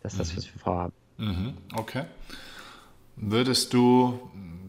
das 0.03 0.13
ist 0.13 0.19
das, 0.19 0.37
was 0.37 0.45
wir 0.45 0.59
vorhaben. 0.59 0.93
Mhm. 1.17 1.53
Okay. 1.75 2.03
Würdest 3.15 3.73
du 3.73 4.19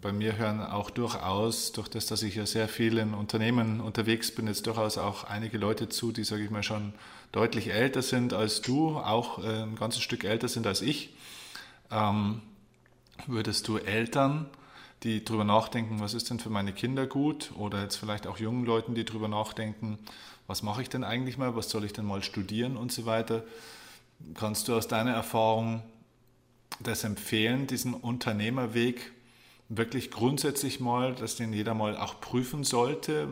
bei 0.01 0.13
mir 0.13 0.39
hören 0.39 0.61
auch 0.61 0.89
durchaus, 0.91 1.73
durch 1.73 1.89
das, 1.89 2.07
dass 2.07 2.23
ich 2.23 2.37
ja 2.37 2.47
sehr 2.47 2.69
viel 2.69 2.97
in 2.97 3.13
Unternehmen 3.13 3.81
unterwegs 3.81 4.35
bin, 4.35 4.47
jetzt 4.47 4.67
durchaus 4.67 4.97
auch 4.97 5.25
einige 5.25 5.59
Leute 5.59 5.89
zu, 5.91 6.11
die, 6.11 6.25
sage 6.25 6.45
ich 6.45 6.51
mal, 6.51 6.63
schon 6.63 6.95
deutlich 7.33 7.71
älter 7.71 8.01
sind 8.01 8.33
als 8.33 8.63
du, 8.63 8.97
auch 8.97 9.45
äh, 9.45 9.65
ein 9.65 9.77
ganzes 9.77 10.03
Stück 10.03 10.25
älter 10.25 10.49
sind 10.49 10.67
als 10.67 10.81
ich. 10.81 11.15
Ähm, 11.91 12.41
würdest 13.27 13.69
du 13.69 13.77
Eltern 13.77 14.47
die 15.03 15.25
drüber 15.25 15.45
nachdenken, 15.45 16.01
was 16.01 16.15
ist 16.15 16.31
denn 16.31 16.41
für 16.41 16.51
meine 16.51 16.73
Kinder 16.73 17.07
gut? 17.07 17.53
Oder 17.57 17.83
jetzt 17.83 17.97
vielleicht 17.97 18.27
auch 18.27 18.39
jungen 18.39 18.65
Leuten, 18.65 18.95
die 18.95 19.05
drüber 19.05 19.29
nachdenken, 19.29 19.99
was 20.47 20.63
mache 20.63 20.83
ich 20.83 20.89
denn 20.89 21.05
eigentlich 21.05 21.39
mal, 21.39 21.57
was 21.57 21.71
soll 21.71 21.85
ich 21.85 21.93
denn 21.93 22.05
mal 22.05 22.23
studieren 22.23 22.77
und 22.77 22.93
so 22.93 23.07
weiter. 23.07 23.45
Kannst 24.35 24.69
du 24.69 24.75
aus 24.75 24.89
deiner 24.89 25.13
Erfahrung 25.13 25.83
das 26.81 27.05
empfehlen, 27.05 27.67
diesen 27.67 27.95
Unternehmerweg 27.95 29.13
wirklich 29.69 30.11
grundsätzlich 30.11 30.81
mal, 30.81 31.15
dass 31.15 31.37
den 31.37 31.53
jeder 31.53 31.75
mal 31.75 31.97
auch 31.97 32.21
prüfen 32.21 32.65
sollte? 32.65 33.29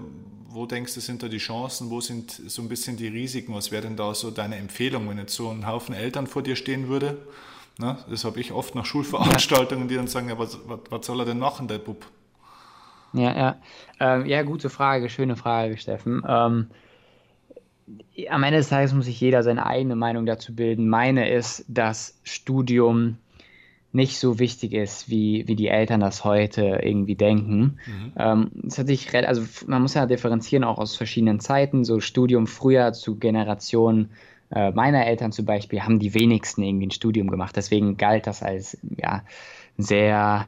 Wo 0.48 0.64
denkst 0.64 0.94
du, 0.94 1.00
sind 1.00 1.22
da 1.22 1.28
die 1.28 1.38
Chancen? 1.38 1.90
Wo 1.90 2.00
sind 2.00 2.30
so 2.30 2.62
ein 2.62 2.68
bisschen 2.68 2.96
die 2.96 3.08
Risiken? 3.08 3.54
Was 3.54 3.70
wäre 3.70 3.82
denn 3.82 3.96
da 3.96 4.14
so 4.14 4.30
deine 4.30 4.56
Empfehlung, 4.56 5.08
wenn 5.08 5.18
jetzt 5.18 5.34
so 5.34 5.50
ein 5.50 5.66
Haufen 5.66 5.94
Eltern 5.94 6.26
vor 6.26 6.42
dir 6.42 6.56
stehen 6.56 6.88
würde? 6.88 7.18
Na, 7.78 7.96
das 8.10 8.24
habe 8.24 8.40
ich 8.40 8.52
oft 8.52 8.74
nach 8.74 8.84
Schulveranstaltungen, 8.84 9.86
die 9.86 9.94
dann 9.94 10.08
sagen, 10.08 10.28
ja, 10.28 10.38
was, 10.38 10.58
was, 10.66 10.80
was 10.90 11.06
soll 11.06 11.20
er 11.20 11.26
denn 11.26 11.38
machen, 11.38 11.68
der 11.68 11.78
Bub? 11.78 12.04
Ja, 13.12 13.36
ja. 13.36 13.56
Ähm, 14.00 14.26
ja, 14.26 14.42
gute 14.42 14.68
Frage, 14.68 15.08
schöne 15.08 15.36
Frage, 15.36 15.78
Steffen. 15.78 16.22
Ähm, 16.26 16.66
am 18.28 18.42
Ende 18.42 18.58
des 18.58 18.68
Tages 18.68 18.92
muss 18.92 19.06
sich 19.06 19.20
jeder 19.20 19.44
seine 19.44 19.64
eigene 19.64 19.94
Meinung 19.94 20.26
dazu 20.26 20.54
bilden. 20.54 20.88
Meine 20.88 21.30
ist, 21.30 21.64
dass 21.68 22.18
Studium 22.24 23.16
nicht 23.92 24.18
so 24.18 24.38
wichtig 24.38 24.74
ist, 24.74 25.08
wie, 25.08 25.46
wie 25.46 25.56
die 25.56 25.68
Eltern 25.68 26.00
das 26.00 26.24
heute 26.24 26.80
irgendwie 26.82 27.14
denken. 27.14 27.78
Mhm. 27.86 28.12
Ähm, 28.16 28.50
hat 28.76 28.86
sich, 28.86 29.14
also 29.14 29.42
man 29.66 29.82
muss 29.82 29.94
ja 29.94 30.04
differenzieren 30.04 30.64
auch 30.64 30.78
aus 30.78 30.96
verschiedenen 30.96 31.40
Zeiten. 31.40 31.84
So 31.84 32.00
Studium 32.00 32.46
früher 32.46 32.92
zu 32.92 33.16
Generationen 33.16 34.10
äh, 34.50 34.70
meiner 34.70 35.06
Eltern 35.06 35.32
zum 35.32 35.44
Beispiel 35.44 35.82
haben 35.82 35.98
die 35.98 36.14
wenigsten 36.14 36.62
irgendwie 36.62 36.86
ein 36.86 36.92
Studium 36.92 37.28
gemacht. 37.28 37.56
Deswegen 37.56 37.96
galt 37.96 38.26
das 38.26 38.42
als 38.42 38.78
ja 38.96 39.22
sehr 39.76 40.46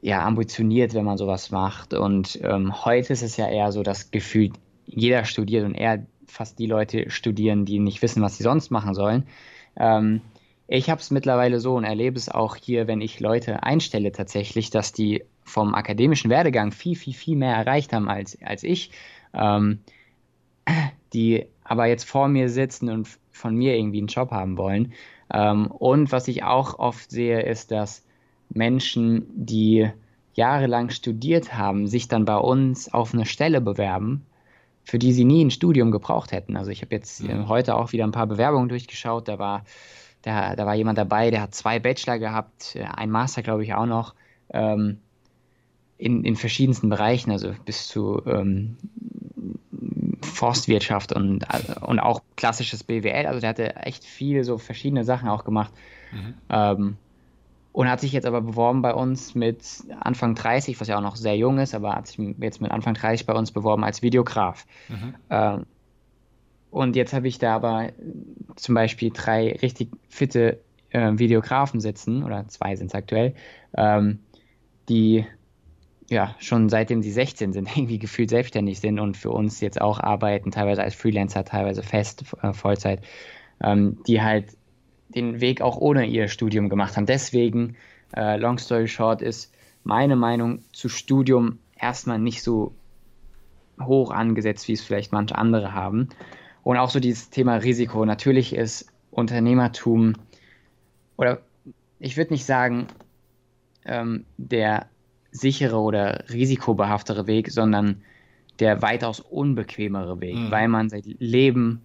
ja, 0.00 0.24
ambitioniert, 0.24 0.94
wenn 0.94 1.04
man 1.04 1.18
sowas 1.18 1.50
macht. 1.50 1.94
Und 1.94 2.38
ähm, 2.42 2.84
heute 2.84 3.12
ist 3.12 3.22
es 3.22 3.36
ja 3.36 3.48
eher 3.48 3.72
so, 3.72 3.82
dass 3.82 4.10
gefühlt 4.10 4.52
jeder 4.86 5.24
studiert 5.24 5.64
und 5.64 5.74
eher 5.74 6.04
fast 6.26 6.58
die 6.58 6.66
Leute 6.66 7.10
studieren, 7.10 7.64
die 7.64 7.78
nicht 7.78 8.02
wissen, 8.02 8.22
was 8.22 8.36
sie 8.36 8.42
sonst 8.42 8.70
machen 8.70 8.94
sollen. 8.94 9.24
Ähm, 9.76 10.20
ich 10.66 10.90
habe 10.90 11.00
es 11.00 11.10
mittlerweile 11.10 11.60
so 11.60 11.74
und 11.74 11.84
erlebe 11.84 12.16
es 12.16 12.28
auch 12.28 12.56
hier, 12.56 12.86
wenn 12.86 13.00
ich 13.00 13.20
Leute 13.20 13.62
einstelle 13.62 14.12
tatsächlich, 14.12 14.70
dass 14.70 14.92
die 14.92 15.24
vom 15.42 15.74
akademischen 15.74 16.30
Werdegang 16.30 16.72
viel, 16.72 16.96
viel, 16.96 17.14
viel 17.14 17.36
mehr 17.36 17.54
erreicht 17.54 17.92
haben 17.92 18.08
als, 18.08 18.38
als 18.42 18.62
ich, 18.62 18.90
ähm, 19.34 19.80
die 21.12 21.46
aber 21.64 21.86
jetzt 21.86 22.04
vor 22.04 22.28
mir 22.28 22.48
sitzen 22.48 22.90
und 22.90 23.08
von 23.30 23.54
mir 23.56 23.76
irgendwie 23.76 23.98
einen 23.98 24.06
Job 24.06 24.30
haben 24.30 24.56
wollen. 24.56 24.92
Ähm, 25.32 25.66
und 25.66 26.12
was 26.12 26.28
ich 26.28 26.44
auch 26.44 26.78
oft 26.78 27.10
sehe, 27.10 27.42
ist, 27.42 27.70
dass 27.70 28.04
Menschen, 28.50 29.26
die 29.34 29.90
jahrelang 30.34 30.90
studiert 30.90 31.54
haben, 31.54 31.86
sich 31.86 32.08
dann 32.08 32.24
bei 32.24 32.36
uns 32.36 32.92
auf 32.92 33.14
eine 33.14 33.26
Stelle 33.26 33.60
bewerben, 33.60 34.26
für 34.84 34.98
die 34.98 35.12
sie 35.12 35.24
nie 35.24 35.44
ein 35.44 35.50
Studium 35.50 35.90
gebraucht 35.90 36.32
hätten. 36.32 36.56
Also 36.56 36.70
ich 36.70 36.82
habe 36.82 36.94
jetzt 36.94 37.22
mhm. 37.22 37.48
heute 37.48 37.76
auch 37.76 37.92
wieder 37.92 38.04
ein 38.04 38.12
paar 38.12 38.26
Bewerbungen 38.26 38.68
durchgeschaut, 38.68 39.28
da 39.28 39.38
war 39.38 39.64
da, 40.24 40.56
da 40.56 40.64
war 40.64 40.74
jemand 40.74 40.96
dabei, 40.96 41.30
der 41.30 41.42
hat 41.42 41.54
zwei 41.54 41.78
Bachelor 41.78 42.18
gehabt, 42.18 42.76
äh, 42.76 42.84
ein 42.84 43.10
Master, 43.10 43.42
glaube 43.42 43.62
ich, 43.62 43.74
auch 43.74 43.86
noch, 43.86 44.14
ähm, 44.50 44.98
in, 45.98 46.24
in 46.24 46.36
verschiedensten 46.36 46.88
Bereichen, 46.88 47.30
also 47.30 47.52
bis 47.64 47.88
zu 47.88 48.22
ähm, 48.26 48.76
Forstwirtschaft 50.24 51.12
und, 51.12 51.44
und 51.82 52.00
auch 52.00 52.22
klassisches 52.36 52.84
BWL. 52.84 53.26
Also 53.26 53.40
der 53.40 53.50
hatte 53.50 53.76
echt 53.76 54.04
viele 54.04 54.44
so 54.44 54.58
verschiedene 54.58 55.04
Sachen 55.04 55.28
auch 55.28 55.44
gemacht. 55.44 55.72
Mhm. 56.12 56.34
Ähm, 56.50 56.96
und 57.72 57.88
hat 57.90 58.00
sich 58.00 58.12
jetzt 58.12 58.24
aber 58.24 58.40
beworben 58.40 58.82
bei 58.82 58.94
uns 58.94 59.34
mit 59.34 59.64
Anfang 59.98 60.36
30, 60.36 60.80
was 60.80 60.86
ja 60.86 60.96
auch 60.96 61.02
noch 61.02 61.16
sehr 61.16 61.36
jung 61.36 61.58
ist, 61.58 61.74
aber 61.74 61.96
hat 61.96 62.06
sich 62.06 62.18
jetzt 62.38 62.60
mit 62.60 62.70
Anfang 62.70 62.94
30 62.94 63.26
bei 63.26 63.32
uns 63.32 63.50
beworben 63.50 63.82
als 63.82 64.00
Videograf. 64.00 64.64
Mhm. 64.88 65.14
Ähm, 65.28 65.66
und 66.70 66.94
jetzt 66.94 67.12
habe 67.12 67.26
ich 67.26 67.38
da 67.38 67.56
aber 67.56 67.90
zum 68.54 68.76
Beispiel 68.76 69.10
drei 69.12 69.58
richtig 69.60 69.90
fitte 70.08 70.60
äh, 70.90 71.12
Videografen 71.14 71.80
sitzen, 71.80 72.22
oder 72.22 72.46
zwei 72.46 72.76
sind 72.76 72.88
es 72.88 72.94
aktuell, 72.94 73.34
ähm, 73.76 74.20
die 74.88 75.26
ja 76.14 76.34
schon 76.38 76.68
seitdem 76.68 77.02
sie 77.02 77.10
16 77.10 77.52
sind, 77.52 77.68
irgendwie 77.76 77.98
gefühlt 77.98 78.30
selbstständig 78.30 78.80
sind 78.80 78.98
und 78.98 79.16
für 79.16 79.30
uns 79.30 79.60
jetzt 79.60 79.80
auch 79.80 80.00
arbeiten, 80.00 80.50
teilweise 80.50 80.82
als 80.82 80.94
Freelancer, 80.94 81.44
teilweise 81.44 81.82
fest, 81.82 82.24
äh, 82.42 82.52
Vollzeit, 82.52 83.02
ähm, 83.62 83.98
die 84.06 84.22
halt 84.22 84.56
den 85.08 85.40
Weg 85.40 85.60
auch 85.60 85.76
ohne 85.76 86.06
ihr 86.06 86.28
Studium 86.28 86.68
gemacht 86.68 86.96
haben. 86.96 87.06
Deswegen, 87.06 87.76
äh, 88.16 88.36
long 88.36 88.58
story 88.58 88.88
short, 88.88 89.22
ist 89.22 89.52
meine 89.84 90.16
Meinung 90.16 90.62
zu 90.72 90.88
Studium 90.88 91.58
erstmal 91.78 92.18
nicht 92.18 92.42
so 92.42 92.74
hoch 93.80 94.10
angesetzt, 94.10 94.66
wie 94.68 94.72
es 94.72 94.82
vielleicht 94.82 95.12
manche 95.12 95.36
andere 95.36 95.74
haben. 95.74 96.08
Und 96.62 96.78
auch 96.78 96.90
so 96.90 97.00
dieses 97.00 97.30
Thema 97.30 97.56
Risiko. 97.56 98.04
Natürlich 98.04 98.54
ist 98.54 98.86
Unternehmertum 99.10 100.14
oder 101.16 101.42
ich 101.98 102.16
würde 102.16 102.32
nicht 102.32 102.46
sagen, 102.46 102.86
ähm, 103.84 104.24
der 104.36 104.88
sichere 105.34 105.76
oder 105.76 106.24
risikobehaftere 106.30 107.26
Weg, 107.26 107.50
sondern 107.50 108.02
der 108.60 108.82
weitaus 108.82 109.18
unbequemere 109.20 110.20
Weg, 110.20 110.36
mhm. 110.36 110.50
weil 110.50 110.68
man 110.68 110.88
sein 110.88 111.02
Leben 111.18 111.82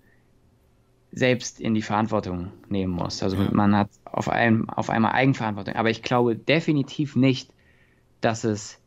selbst 1.12 1.60
in 1.60 1.74
die 1.74 1.82
Verantwortung 1.82 2.52
nehmen 2.70 2.94
muss. 2.94 3.24
Also 3.24 3.38
ja. 3.38 3.50
man 3.52 3.76
hat 3.76 3.90
auf, 4.06 4.30
einem, 4.30 4.70
auf 4.70 4.92
einmal 4.92 5.14
Eigenverantwortung. 5.14 5.76
Aber 5.76 5.90
ich 5.90 6.04
glaube 6.04 6.36
definitiv 6.36 7.16
nicht, 7.16 7.50
dass 8.22 8.44
es 8.44 8.80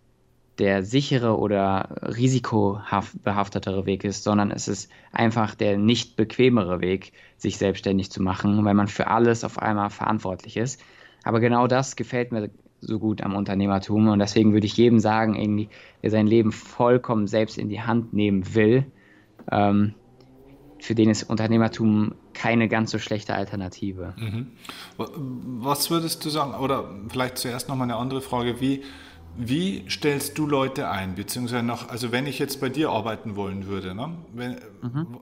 der 0.59 0.85
sichere 0.85 1.38
oder 1.38 1.96
risikobehaftetere 2.03 3.85
Weg 3.87 4.05
ist, 4.05 4.22
sondern 4.22 4.53
es 4.53 4.68
ist 4.68 4.90
einfach 5.11 5.57
der 5.57 5.77
nicht 5.77 6.14
bequemere 6.14 6.81
Weg, 6.81 7.12
sich 7.37 7.59
selbstständig 7.59 8.12
zu 8.12 8.22
machen, 8.22 8.64
weil 8.64 8.75
man 8.75 8.87
für 8.87 9.09
alles 9.09 9.42
auf 9.42 9.59
einmal 9.59 9.90
verantwortlich 9.90 10.57
ist. 10.57 10.81
Aber 11.25 11.40
genau 11.40 11.66
das 11.66 11.96
gefällt 11.96 12.31
mir 12.31 12.51
so 12.83 12.99
gut 12.99 13.23
am 13.23 13.35
Unternehmertum 13.35 14.09
und 14.09 14.18
deswegen 14.18 14.53
würde 14.53 14.66
ich 14.66 14.77
jedem 14.77 14.99
sagen, 14.99 15.35
irgendwie, 15.35 15.68
der 16.03 16.11
sein 16.11 16.27
Leben 16.27 16.53
vollkommen 16.53 17.27
selbst 17.27 17.57
in 17.57 17.68
die 17.68 17.81
Hand 17.81 18.12
nehmen 18.12 18.55
will, 18.55 18.85
ähm, 19.51 19.95
für 20.81 20.97
den 20.97 21.11
ist 21.11 21.31
Unternehmertum 21.31 22.14
keine 22.33 22.68
ganz 22.68 22.90
so 22.90 22.99
schlechte 22.99 23.35
Alternative. 23.35 24.14
Mhm. 24.18 24.49
Was 24.97 25.90
würdest 25.90 26.25
du 26.25 26.29
sagen, 26.29 26.55
oder 26.55 26.90
vielleicht 27.09 27.38
zuerst 27.38 27.68
nochmal 27.68 27.87
eine 27.87 27.97
andere 27.97 28.21
Frage, 28.21 28.61
wie 28.61 28.83
wie 29.37 29.88
stellst 29.88 30.37
du 30.37 30.47
Leute 30.47 30.88
ein? 30.90 31.14
Beziehungsweise 31.14 31.62
nach, 31.62 31.88
also 31.88 32.12
wenn 32.12 32.27
ich 32.27 32.38
jetzt 32.38 32.61
bei 32.61 32.68
dir 32.68 32.90
arbeiten 32.90 33.35
wollen 33.35 33.66
würde, 33.66 33.95
ne? 33.95 34.14
wenn, 34.35 34.57
mhm. 34.83 35.21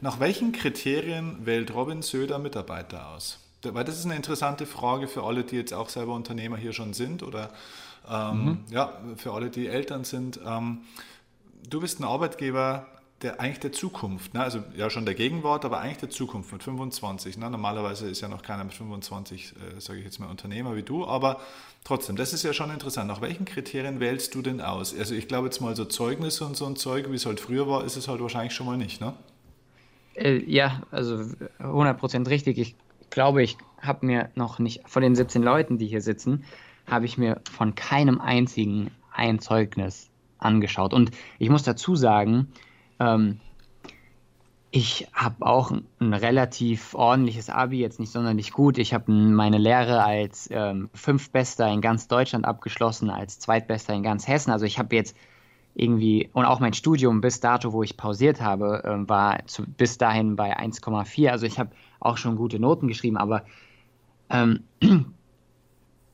nach 0.00 0.18
welchen 0.20 0.52
Kriterien 0.52 1.44
wählt 1.44 1.74
Robin 1.74 2.00
Söder 2.00 2.38
Mitarbeiter 2.38 3.10
aus? 3.10 3.43
Weil 3.72 3.84
das 3.84 3.98
ist 3.98 4.04
eine 4.04 4.16
interessante 4.16 4.66
Frage 4.66 5.08
für 5.08 5.22
alle, 5.22 5.44
die 5.44 5.56
jetzt 5.56 5.72
auch 5.72 5.88
selber 5.88 6.14
Unternehmer 6.14 6.56
hier 6.56 6.72
schon 6.72 6.92
sind 6.92 7.22
oder 7.22 7.50
ähm, 8.10 8.44
mhm. 8.44 8.58
ja, 8.70 8.92
für 9.16 9.32
alle, 9.32 9.50
die 9.50 9.68
Eltern 9.68 10.04
sind. 10.04 10.40
Ähm, 10.44 10.82
du 11.68 11.80
bist 11.80 12.00
ein 12.00 12.04
Arbeitgeber, 12.04 12.86
der 13.22 13.40
eigentlich 13.40 13.60
der 13.60 13.72
Zukunft, 13.72 14.34
ne? 14.34 14.42
also 14.42 14.62
ja 14.76 14.90
schon 14.90 15.06
der 15.06 15.14
Gegenwart, 15.14 15.64
aber 15.64 15.80
eigentlich 15.80 15.98
der 15.98 16.10
Zukunft 16.10 16.52
mit 16.52 16.62
25. 16.62 17.38
Ne? 17.38 17.48
Normalerweise 17.48 18.08
ist 18.08 18.20
ja 18.20 18.28
noch 18.28 18.42
keiner 18.42 18.64
mit 18.64 18.74
25, 18.74 19.54
äh, 19.76 19.80
sage 19.80 20.00
ich 20.00 20.04
jetzt 20.04 20.18
mal, 20.18 20.28
Unternehmer 20.28 20.76
wie 20.76 20.82
du, 20.82 21.06
aber 21.06 21.40
trotzdem, 21.84 22.16
das 22.16 22.34
ist 22.34 22.42
ja 22.42 22.52
schon 22.52 22.70
interessant. 22.70 23.08
Nach 23.08 23.22
welchen 23.22 23.46
Kriterien 23.46 23.98
wählst 23.98 24.34
du 24.34 24.42
denn 24.42 24.60
aus? 24.60 24.94
Also 24.96 25.14
ich 25.14 25.26
glaube 25.26 25.46
jetzt 25.46 25.60
mal 25.60 25.74
so 25.74 25.86
Zeugnisse 25.86 26.44
und 26.44 26.56
so 26.56 26.66
ein 26.66 26.76
Zeug, 26.76 27.10
wie 27.10 27.16
es 27.16 27.24
halt 27.24 27.40
früher 27.40 27.66
war, 27.66 27.84
ist 27.84 27.96
es 27.96 28.08
halt 28.08 28.20
wahrscheinlich 28.20 28.54
schon 28.54 28.66
mal 28.66 28.76
nicht, 28.76 29.00
ne? 29.00 29.14
Äh, 30.16 30.38
ja, 30.44 30.82
also 30.90 31.24
100% 31.60 32.28
richtig. 32.28 32.58
Ich 32.58 32.76
glaube, 33.14 33.42
ich 33.42 33.56
habe 33.80 34.04
mir 34.04 34.30
noch 34.34 34.58
nicht, 34.58 34.82
von 34.86 35.02
den 35.02 35.14
17 35.14 35.42
Leuten, 35.42 35.78
die 35.78 35.86
hier 35.86 36.02
sitzen, 36.02 36.44
habe 36.86 37.06
ich 37.06 37.16
mir 37.16 37.40
von 37.50 37.74
keinem 37.74 38.20
einzigen 38.20 38.90
ein 39.12 39.38
Zeugnis 39.38 40.10
angeschaut. 40.38 40.92
Und 40.92 41.10
ich 41.38 41.48
muss 41.48 41.62
dazu 41.62 41.96
sagen, 41.96 42.52
ähm, 43.00 43.40
ich 44.70 45.06
habe 45.12 45.46
auch 45.46 45.70
ein 46.00 46.14
relativ 46.14 46.94
ordentliches 46.94 47.48
Abi, 47.48 47.78
jetzt 47.78 48.00
nicht 48.00 48.10
sonderlich 48.10 48.50
gut. 48.50 48.76
Ich 48.76 48.92
habe 48.92 49.12
meine 49.12 49.58
Lehre 49.58 50.02
als 50.02 50.48
ähm, 50.50 50.90
Fünftbester 50.92 51.72
in 51.72 51.80
ganz 51.80 52.08
Deutschland 52.08 52.44
abgeschlossen, 52.44 53.08
als 53.08 53.38
Zweitbester 53.38 53.94
in 53.94 54.02
ganz 54.02 54.26
Hessen. 54.26 54.50
Also 54.50 54.66
ich 54.66 54.80
habe 54.80 54.96
jetzt 54.96 55.16
irgendwie, 55.74 56.30
und 56.32 56.44
auch 56.44 56.60
mein 56.60 56.72
Studium 56.72 57.20
bis 57.20 57.40
dato, 57.40 57.72
wo 57.72 57.82
ich 57.82 57.96
pausiert 57.96 58.40
habe, 58.40 58.82
äh, 58.84 59.08
war 59.08 59.44
zu, 59.46 59.64
bis 59.66 59.98
dahin 59.98 60.36
bei 60.36 60.56
1,4. 60.56 61.30
Also 61.30 61.46
ich 61.46 61.58
habe 61.58 61.70
auch 62.00 62.16
schon 62.16 62.36
gute 62.36 62.60
Noten 62.60 62.86
geschrieben, 62.86 63.16
aber 63.16 63.44
ähm, 64.30 64.60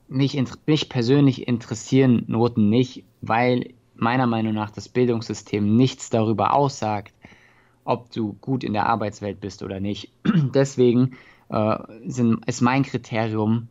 mich, 0.08 0.42
mich 0.66 0.88
persönlich 0.88 1.46
interessieren 1.46 2.24
Noten 2.26 2.70
nicht, 2.70 3.04
weil 3.20 3.74
meiner 3.94 4.26
Meinung 4.26 4.54
nach 4.54 4.70
das 4.70 4.88
Bildungssystem 4.88 5.76
nichts 5.76 6.08
darüber 6.08 6.54
aussagt, 6.54 7.12
ob 7.84 8.10
du 8.12 8.34
gut 8.40 8.64
in 8.64 8.72
der 8.72 8.86
Arbeitswelt 8.86 9.40
bist 9.40 9.62
oder 9.62 9.78
nicht. 9.78 10.10
Deswegen 10.54 11.16
äh, 11.50 11.78
sind, 12.06 12.46
ist 12.46 12.62
mein 12.62 12.82
Kriterium, 12.82 13.68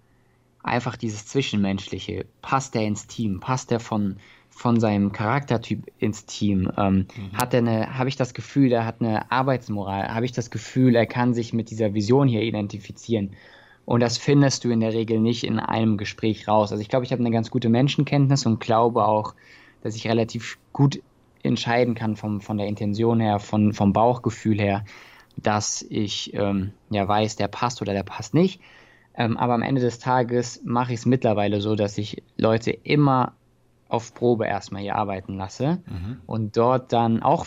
einfach 0.61 0.97
dieses 0.97 1.25
Zwischenmenschliche. 1.25 2.25
Passt 2.41 2.75
der 2.75 2.85
ins 2.85 3.07
Team? 3.07 3.39
Passt 3.39 3.71
der 3.71 3.79
von, 3.79 4.17
von 4.49 4.79
seinem 4.79 5.11
Charaktertyp 5.11 5.91
ins 5.99 6.25
Team? 6.25 6.71
Ähm, 6.77 7.07
mhm. 7.15 7.37
Hat 7.37 7.53
er 7.53 7.59
eine, 7.59 7.97
habe 7.97 8.09
ich 8.09 8.15
das 8.15 8.33
Gefühl, 8.33 8.71
er 8.71 8.85
hat 8.85 9.01
eine 9.01 9.31
Arbeitsmoral? 9.31 10.13
Habe 10.13 10.25
ich 10.25 10.31
das 10.31 10.51
Gefühl, 10.51 10.95
er 10.95 11.05
kann 11.05 11.33
sich 11.33 11.53
mit 11.53 11.69
dieser 11.69 11.93
Vision 11.93 12.27
hier 12.27 12.41
identifizieren? 12.41 13.31
Und 13.85 14.01
das 14.01 14.19
findest 14.19 14.65
du 14.65 14.69
in 14.69 14.81
der 14.81 14.93
Regel 14.93 15.19
nicht 15.19 15.43
in 15.43 15.59
einem 15.59 15.97
Gespräch 15.97 16.47
raus. 16.47 16.71
Also 16.71 16.81
ich 16.81 16.89
glaube, 16.89 17.05
ich 17.05 17.11
habe 17.11 17.21
eine 17.21 17.31
ganz 17.31 17.49
gute 17.49 17.69
Menschenkenntnis 17.69 18.45
und 18.45 18.59
glaube 18.59 19.03
auch, 19.05 19.33
dass 19.81 19.95
ich 19.95 20.07
relativ 20.07 20.59
gut 20.73 21.01
entscheiden 21.41 21.95
kann 21.95 22.15
vom, 22.15 22.41
von 22.41 22.57
der 22.57 22.67
Intention 22.67 23.19
her, 23.19 23.39
von, 23.39 23.73
vom 23.73 23.93
Bauchgefühl 23.93 24.59
her, 24.59 24.85
dass 25.37 25.83
ich 25.89 26.33
ähm, 26.33 26.71
ja 26.89 27.07
weiß, 27.07 27.37
der 27.37 27.47
passt 27.47 27.81
oder 27.81 27.93
der 27.93 28.03
passt 28.03 28.33
nicht. 28.33 28.61
Ähm, 29.15 29.37
aber 29.37 29.53
am 29.53 29.63
Ende 29.63 29.81
des 29.81 29.99
Tages 29.99 30.61
mache 30.63 30.93
ich 30.93 30.99
es 30.99 31.05
mittlerweile 31.05 31.59
so, 31.59 31.75
dass 31.75 31.97
ich 31.97 32.21
Leute 32.37 32.71
immer 32.71 33.33
auf 33.89 34.13
Probe 34.13 34.45
erstmal 34.45 34.83
hier 34.83 34.95
arbeiten 34.95 35.35
lasse 35.35 35.79
mhm. 35.87 36.17
und 36.27 36.55
dort 36.55 36.93
dann 36.93 37.23
auch 37.23 37.45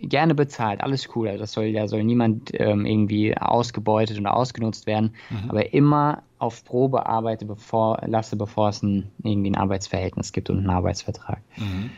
gerne 0.00 0.34
bezahlt, 0.34 0.80
alles 0.80 1.08
cool. 1.14 1.28
Also 1.28 1.40
das 1.40 1.52
soll, 1.52 1.72
da 1.72 1.88
soll 1.88 2.04
niemand 2.04 2.52
ähm, 2.54 2.86
irgendwie 2.86 3.36
ausgebeutet 3.36 4.18
oder 4.18 4.34
ausgenutzt 4.34 4.86
werden, 4.86 5.14
mhm. 5.28 5.50
aber 5.50 5.74
immer 5.74 6.22
auf 6.38 6.64
Probe 6.64 7.06
arbeite, 7.06 7.44
bevor, 7.46 8.00
lasse, 8.06 8.36
bevor 8.36 8.68
es 8.68 8.82
ein, 8.82 9.10
irgendwie 9.22 9.50
ein 9.50 9.56
Arbeitsverhältnis 9.56 10.32
gibt 10.32 10.50
und 10.50 10.58
einen 10.58 10.70
Arbeitsvertrag. 10.70 11.40
Mhm. 11.56 11.90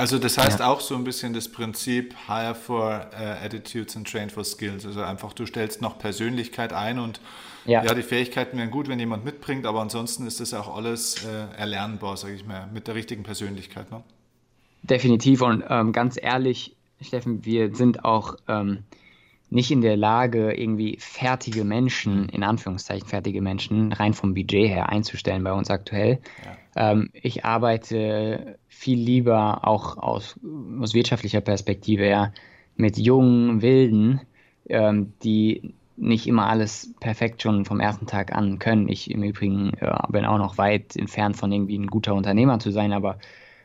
Also 0.00 0.18
das 0.18 0.38
heißt 0.38 0.60
ja. 0.60 0.66
auch 0.66 0.80
so 0.80 0.94
ein 0.94 1.04
bisschen 1.04 1.34
das 1.34 1.46
Prinzip 1.46 2.14
Hire 2.26 2.54
for 2.54 3.10
uh, 3.12 3.44
Attitudes 3.44 3.98
and 3.98 4.10
Train 4.10 4.30
for 4.30 4.44
Skills. 4.44 4.86
Also 4.86 5.02
einfach, 5.02 5.34
du 5.34 5.44
stellst 5.44 5.82
noch 5.82 5.98
Persönlichkeit 5.98 6.72
ein 6.72 6.98
und 6.98 7.20
ja, 7.66 7.84
ja 7.84 7.92
die 7.92 8.02
Fähigkeiten 8.02 8.56
wären 8.56 8.70
gut, 8.70 8.88
wenn 8.88 8.98
jemand 8.98 9.26
mitbringt, 9.26 9.66
aber 9.66 9.82
ansonsten 9.82 10.26
ist 10.26 10.40
das 10.40 10.54
auch 10.54 10.74
alles 10.74 11.22
äh, 11.26 11.54
erlernbar, 11.54 12.16
sage 12.16 12.32
ich 12.32 12.46
mal, 12.46 12.66
mit 12.72 12.86
der 12.86 12.94
richtigen 12.94 13.24
Persönlichkeit. 13.24 13.90
Ne? 13.90 14.02
Definitiv 14.84 15.42
und 15.42 15.64
ähm, 15.68 15.92
ganz 15.92 16.16
ehrlich, 16.18 16.74
Steffen, 17.02 17.44
wir 17.44 17.76
sind 17.76 18.02
auch 18.02 18.36
ähm, 18.48 18.84
nicht 19.50 19.70
in 19.70 19.80
der 19.80 19.96
Lage, 19.96 20.52
irgendwie 20.52 20.96
fertige 21.00 21.64
Menschen, 21.64 22.28
in 22.28 22.44
Anführungszeichen 22.44 23.08
fertige 23.08 23.42
Menschen, 23.42 23.92
rein 23.92 24.14
vom 24.14 24.32
Budget 24.34 24.68
her 24.68 24.88
einzustellen 24.88 25.42
bei 25.42 25.52
uns 25.52 25.70
aktuell. 25.70 26.20
Ja. 26.76 26.92
Ähm, 26.92 27.10
ich 27.12 27.44
arbeite 27.44 28.58
viel 28.68 28.98
lieber 28.98 29.66
auch 29.66 29.98
aus, 29.98 30.38
aus 30.80 30.94
wirtschaftlicher 30.94 31.40
Perspektive 31.40 32.04
her 32.04 32.32
mit 32.76 32.96
jungen 32.96 33.60
Wilden, 33.60 34.20
ähm, 34.68 35.12
die 35.22 35.74
nicht 35.96 36.26
immer 36.26 36.46
alles 36.48 36.94
perfekt 37.00 37.42
schon 37.42 37.64
vom 37.64 37.80
ersten 37.80 38.06
Tag 38.06 38.34
an 38.34 38.58
können. 38.58 38.88
Ich 38.88 39.10
im 39.10 39.22
Übrigen 39.22 39.72
ja, 39.80 40.06
bin 40.08 40.24
auch 40.24 40.38
noch 40.38 40.56
weit 40.56 40.96
entfernt 40.96 41.36
von 41.36 41.52
irgendwie 41.52 41.76
ein 41.76 41.88
guter 41.88 42.14
Unternehmer 42.14 42.58
zu 42.58 42.70
sein, 42.70 42.92
aber 42.92 43.18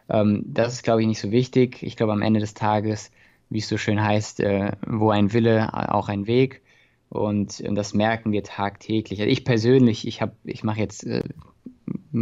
ähm, 0.10 0.44
das 0.46 0.74
ist, 0.74 0.84
glaube 0.84 1.02
ich, 1.02 1.08
nicht 1.08 1.22
so 1.22 1.32
wichtig. 1.32 1.82
Ich 1.82 1.96
glaube, 1.96 2.12
am 2.12 2.22
Ende 2.22 2.40
des 2.40 2.54
Tages, 2.54 3.12
wie 3.56 3.60
es 3.60 3.68
so 3.68 3.78
schön 3.78 4.04
heißt, 4.04 4.40
äh, 4.42 4.74
wo 4.86 5.10
ein 5.10 5.34
Wille, 5.34 5.74
auch 5.94 6.10
ein 6.10 6.28
Weg. 6.28 6.62
Und, 7.10 7.62
und 7.62 7.76
das 7.76 7.94
merken 7.94 8.32
wir 8.32 8.44
tagtäglich. 8.44 9.20
Also 9.20 9.32
ich 9.32 9.44
persönlich, 9.44 10.08
ich 10.08 10.22
ich 10.44 10.64
mache 10.64 10.80
jetzt 10.80 11.06
äh, 11.06 11.24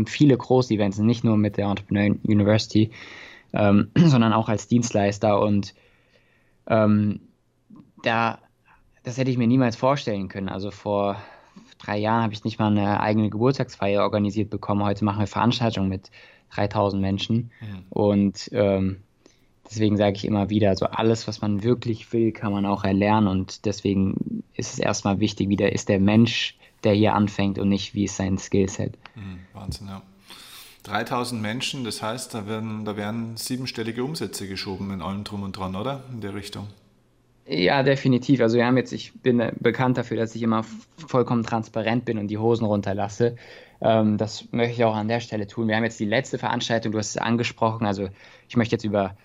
viele 0.05 0.37
Groß-Events, 0.37 0.99
nicht 0.99 1.23
nur 1.23 1.35
mit 1.35 1.57
der 1.57 1.67
Entrepreneur 1.67 2.15
University, 2.25 2.91
ähm, 3.53 3.91
sondern 3.97 4.33
auch 4.33 4.49
als 4.49 4.67
Dienstleister. 4.67 5.41
Und 5.41 5.73
ähm, 6.67 7.19
da 8.03 8.39
das 9.03 9.17
hätte 9.17 9.29
ich 9.29 9.37
mir 9.37 9.47
niemals 9.47 9.75
vorstellen 9.75 10.29
können. 10.29 10.49
Also 10.49 10.71
vor 10.71 11.17
drei 11.77 11.97
Jahren 11.97 12.23
habe 12.23 12.33
ich 12.33 12.43
nicht 12.43 12.57
mal 12.57 12.71
eine 12.71 13.01
eigene 13.01 13.29
Geburtstagsfeier 13.29 14.01
organisiert 14.01 14.49
bekommen. 14.49 14.83
Heute 14.83 15.05
machen 15.05 15.19
wir 15.19 15.27
Veranstaltungen 15.27 15.89
mit 15.89 16.09
3000 16.55 17.01
Menschen. 17.01 17.51
Mhm. 17.61 17.85
Und 17.89 18.49
ähm, 18.53 19.03
deswegen 19.69 19.97
sage 19.97 20.15
ich 20.15 20.25
immer 20.25 20.49
wieder, 20.49 20.75
so 20.75 20.85
alles, 20.85 21.27
was 21.27 21.41
man 21.41 21.63
wirklich 21.63 22.11
will, 22.13 22.31
kann 22.31 22.51
man 22.51 22.65
auch 22.65 22.83
erlernen. 22.83 23.27
Und 23.27 23.65
deswegen 23.65 24.43
ist 24.55 24.73
es 24.73 24.79
erstmal 24.79 25.19
wichtig, 25.19 25.49
wie 25.49 25.55
der 25.55 25.73
ist 25.73 25.89
der 25.89 25.99
Mensch, 25.99 26.57
der 26.83 26.93
hier 26.93 27.13
anfängt 27.13 27.59
und 27.59 27.69
nicht, 27.69 27.93
wie 27.93 28.05
ist 28.05 28.17
sein 28.17 28.37
Skillset. 28.37 28.97
Mhm, 29.15 29.39
Wahnsinn, 29.53 29.87
ja. 29.87 30.01
3000 30.83 31.41
Menschen, 31.41 31.85
das 31.85 32.01
heißt, 32.01 32.33
da 32.33 32.45
werden, 32.45 32.83
da 32.83 32.97
werden 32.97 33.37
siebenstellige 33.37 34.03
Umsätze 34.03 34.49
geschoben 34.49 34.91
in 34.91 35.01
allem 35.01 35.23
drum 35.23 35.43
und 35.43 35.53
dran, 35.53 35.77
oder? 35.77 36.03
In 36.11 36.19
der 36.19 36.35
Richtung. 36.35 36.67
Ja, 37.45 37.83
definitiv. 37.83 38.41
Also 38.41 38.57
wir 38.57 38.65
haben 38.65 38.77
jetzt, 38.77 38.91
ich 38.93 39.13
bin 39.21 39.41
bekannt 39.59 39.97
dafür, 39.97 40.17
dass 40.17 40.35
ich 40.35 40.41
immer 40.41 40.65
vollkommen 41.07 41.43
transparent 41.43 42.05
bin 42.05 42.17
und 42.17 42.27
die 42.27 42.37
Hosen 42.37 42.65
runterlasse. 42.65 43.35
Ähm, 43.81 44.17
das 44.17 44.51
möchte 44.51 44.73
ich 44.73 44.83
auch 44.83 44.95
an 44.95 45.09
der 45.09 45.19
Stelle 45.19 45.47
tun. 45.47 45.67
Wir 45.67 45.75
haben 45.75 45.83
jetzt 45.83 45.99
die 45.99 46.05
letzte 46.05 46.37
Veranstaltung, 46.37 46.93
du 46.93 46.99
hast 46.99 47.09
es 47.09 47.17
angesprochen. 47.17 47.85
Also 47.85 48.09
ich 48.47 48.55
möchte 48.55 48.75
jetzt 48.75 48.85
über 48.85 49.17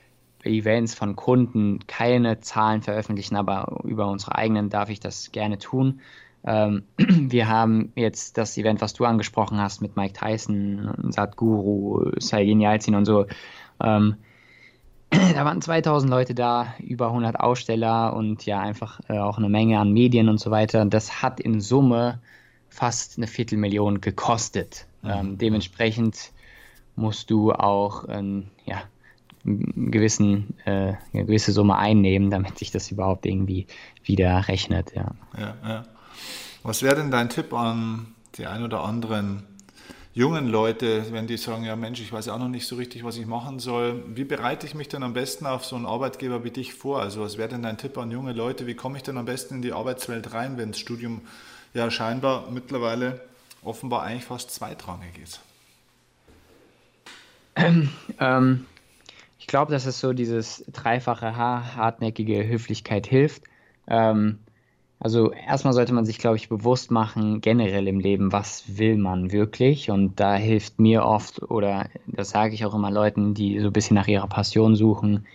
Events 0.48 0.94
von 0.94 1.16
Kunden 1.16 1.80
keine 1.86 2.40
Zahlen 2.40 2.82
veröffentlichen, 2.82 3.36
aber 3.36 3.80
über 3.84 4.08
unsere 4.08 4.34
eigenen 4.34 4.70
darf 4.70 4.90
ich 4.90 5.00
das 5.00 5.32
gerne 5.32 5.58
tun. 5.58 6.00
Ähm, 6.44 6.84
wir 6.98 7.48
haben 7.48 7.92
jetzt 7.94 8.38
das 8.38 8.56
Event, 8.56 8.80
was 8.80 8.94
du 8.94 9.04
angesprochen 9.04 9.60
hast, 9.60 9.82
mit 9.82 9.96
Mike 9.96 10.14
Tyson, 10.14 11.10
Satguru, 11.10 12.12
Saigin 12.18 12.60
Yalzin 12.60 12.94
und 12.94 13.04
so. 13.04 13.26
Ähm, 13.80 14.16
da 15.10 15.44
waren 15.44 15.60
2000 15.60 16.10
Leute 16.10 16.34
da, 16.34 16.74
über 16.80 17.08
100 17.08 17.38
Aussteller 17.38 18.14
und 18.14 18.44
ja, 18.46 18.60
einfach 18.60 19.00
äh, 19.08 19.18
auch 19.18 19.38
eine 19.38 19.48
Menge 19.48 19.78
an 19.78 19.92
Medien 19.92 20.28
und 20.28 20.38
so 20.38 20.50
weiter. 20.50 20.84
Das 20.84 21.22
hat 21.22 21.40
in 21.40 21.60
Summe 21.60 22.20
fast 22.68 23.18
eine 23.18 23.26
Viertelmillion 23.26 24.00
gekostet. 24.00 24.86
Mhm. 25.02 25.10
Ähm, 25.10 25.38
dementsprechend 25.38 26.32
musst 26.96 27.30
du 27.30 27.52
auch 27.52 28.04
ähm, 28.08 28.48
ja, 28.64 28.82
gewissen, 29.44 30.54
äh, 30.64 30.94
eine 31.12 31.24
gewisse 31.24 31.52
Summe 31.52 31.76
einnehmen, 31.76 32.30
damit 32.30 32.58
sich 32.58 32.70
das 32.70 32.90
überhaupt 32.90 33.26
irgendwie 33.26 33.66
wieder 34.04 34.48
rechnet. 34.48 34.92
Ja. 34.94 35.12
Ja, 35.38 35.54
ja. 35.66 35.84
Was 36.62 36.82
wäre 36.82 36.96
denn 36.96 37.10
dein 37.10 37.28
Tipp 37.28 37.52
an 37.52 38.14
die 38.36 38.46
ein 38.46 38.62
oder 38.62 38.82
anderen 38.82 39.44
jungen 40.18 40.48
Leute, 40.48 41.04
wenn 41.12 41.28
die 41.28 41.36
sagen, 41.36 41.64
ja 41.64 41.76
Mensch, 41.76 42.00
ich 42.00 42.12
weiß 42.12 42.28
auch 42.28 42.38
noch 42.38 42.48
nicht 42.48 42.66
so 42.66 42.74
richtig, 42.76 43.04
was 43.04 43.16
ich 43.16 43.26
machen 43.26 43.60
soll, 43.60 44.02
wie 44.14 44.24
bereite 44.24 44.66
ich 44.66 44.74
mich 44.74 44.88
denn 44.88 45.04
am 45.04 45.12
besten 45.12 45.46
auf 45.46 45.64
so 45.64 45.76
einen 45.76 45.86
Arbeitgeber 45.86 46.42
wie 46.42 46.50
dich 46.50 46.74
vor? 46.74 47.00
Also 47.00 47.20
was 47.20 47.38
wäre 47.38 47.48
denn 47.48 47.62
dein 47.62 47.78
Tipp 47.78 47.96
an 47.96 48.10
junge 48.10 48.32
Leute? 48.32 48.66
Wie 48.66 48.74
komme 48.74 48.96
ich 48.96 49.04
denn 49.04 49.16
am 49.16 49.26
besten 49.26 49.56
in 49.56 49.62
die 49.62 49.72
Arbeitswelt 49.72 50.32
rein, 50.34 50.58
wenn 50.58 50.72
das 50.72 50.80
Studium 50.80 51.20
ja 51.72 51.88
scheinbar 51.90 52.50
mittlerweile 52.50 53.20
offenbar 53.62 54.02
eigentlich 54.02 54.24
fast 54.24 54.50
zweitrangig 54.50 55.18
ist? 55.22 55.40
Ähm, 57.54 57.90
ähm, 58.18 58.66
glaube, 59.48 59.72
dass 59.72 59.86
es 59.86 59.98
so 59.98 60.12
dieses 60.12 60.64
dreifache 60.72 61.36
H, 61.36 61.74
hartnäckige 61.74 62.46
Höflichkeit 62.46 63.06
hilft. 63.06 63.42
Ähm, 63.88 64.38
also 65.00 65.32
erstmal 65.32 65.74
sollte 65.74 65.92
man 65.92 66.04
sich, 66.04 66.18
glaube 66.18 66.36
ich, 66.36 66.48
bewusst 66.48 66.90
machen, 66.90 67.40
generell 67.40 67.86
im 67.88 68.00
Leben, 68.00 68.32
was 68.32 68.78
will 68.78 68.96
man 68.96 69.32
wirklich? 69.32 69.90
Und 69.90 70.18
da 70.18 70.34
hilft 70.34 70.80
mir 70.80 71.04
oft, 71.04 71.42
oder 71.50 71.88
das 72.06 72.30
sage 72.30 72.54
ich 72.54 72.64
auch 72.64 72.74
immer 72.74 72.90
Leuten, 72.90 73.34
die 73.34 73.60
so 73.60 73.68
ein 73.68 73.72
bisschen 73.72 73.94
nach 73.94 74.08
ihrer 74.08 74.26
Passion 74.28 74.76
suchen, 74.76 75.26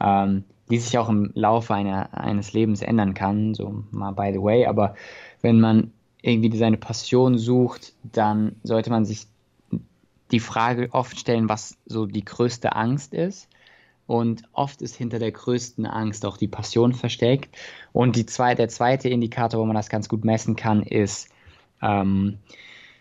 ähm, 0.00 0.44
die 0.70 0.78
sich 0.78 0.98
auch 0.98 1.08
im 1.08 1.30
Laufe 1.34 1.74
einer, 1.74 2.12
eines 2.12 2.52
Lebens 2.52 2.82
ändern 2.82 3.14
kann, 3.14 3.54
so 3.54 3.84
mal 3.90 4.12
by 4.12 4.32
the 4.32 4.42
way. 4.42 4.66
Aber 4.66 4.94
wenn 5.40 5.60
man 5.60 5.92
irgendwie 6.20 6.56
seine 6.56 6.76
Passion 6.76 7.38
sucht, 7.38 7.94
dann 8.02 8.56
sollte 8.64 8.90
man 8.90 9.04
sich 9.04 9.26
die 10.32 10.40
Frage 10.40 10.88
oft 10.92 11.18
stellen, 11.18 11.48
was 11.48 11.78
so 11.86 12.04
die 12.04 12.24
größte 12.24 12.74
Angst 12.74 13.14
ist 13.14 13.48
und 14.06 14.42
oft 14.52 14.82
ist 14.82 14.96
hinter 14.96 15.18
der 15.18 15.32
größten 15.32 15.86
Angst 15.86 16.24
auch 16.24 16.36
die 16.36 16.48
Passion 16.48 16.92
versteckt. 16.92 17.56
Und 17.92 18.30
zwei, 18.30 18.54
der 18.54 18.68
zweite 18.68 19.08
Indikator, 19.08 19.60
wo 19.60 19.64
man 19.64 19.76
das 19.76 19.88
ganz 19.88 20.08
gut 20.08 20.24
messen 20.24 20.56
kann, 20.56 20.82
ist, 20.82 21.28
ähm, 21.82 22.38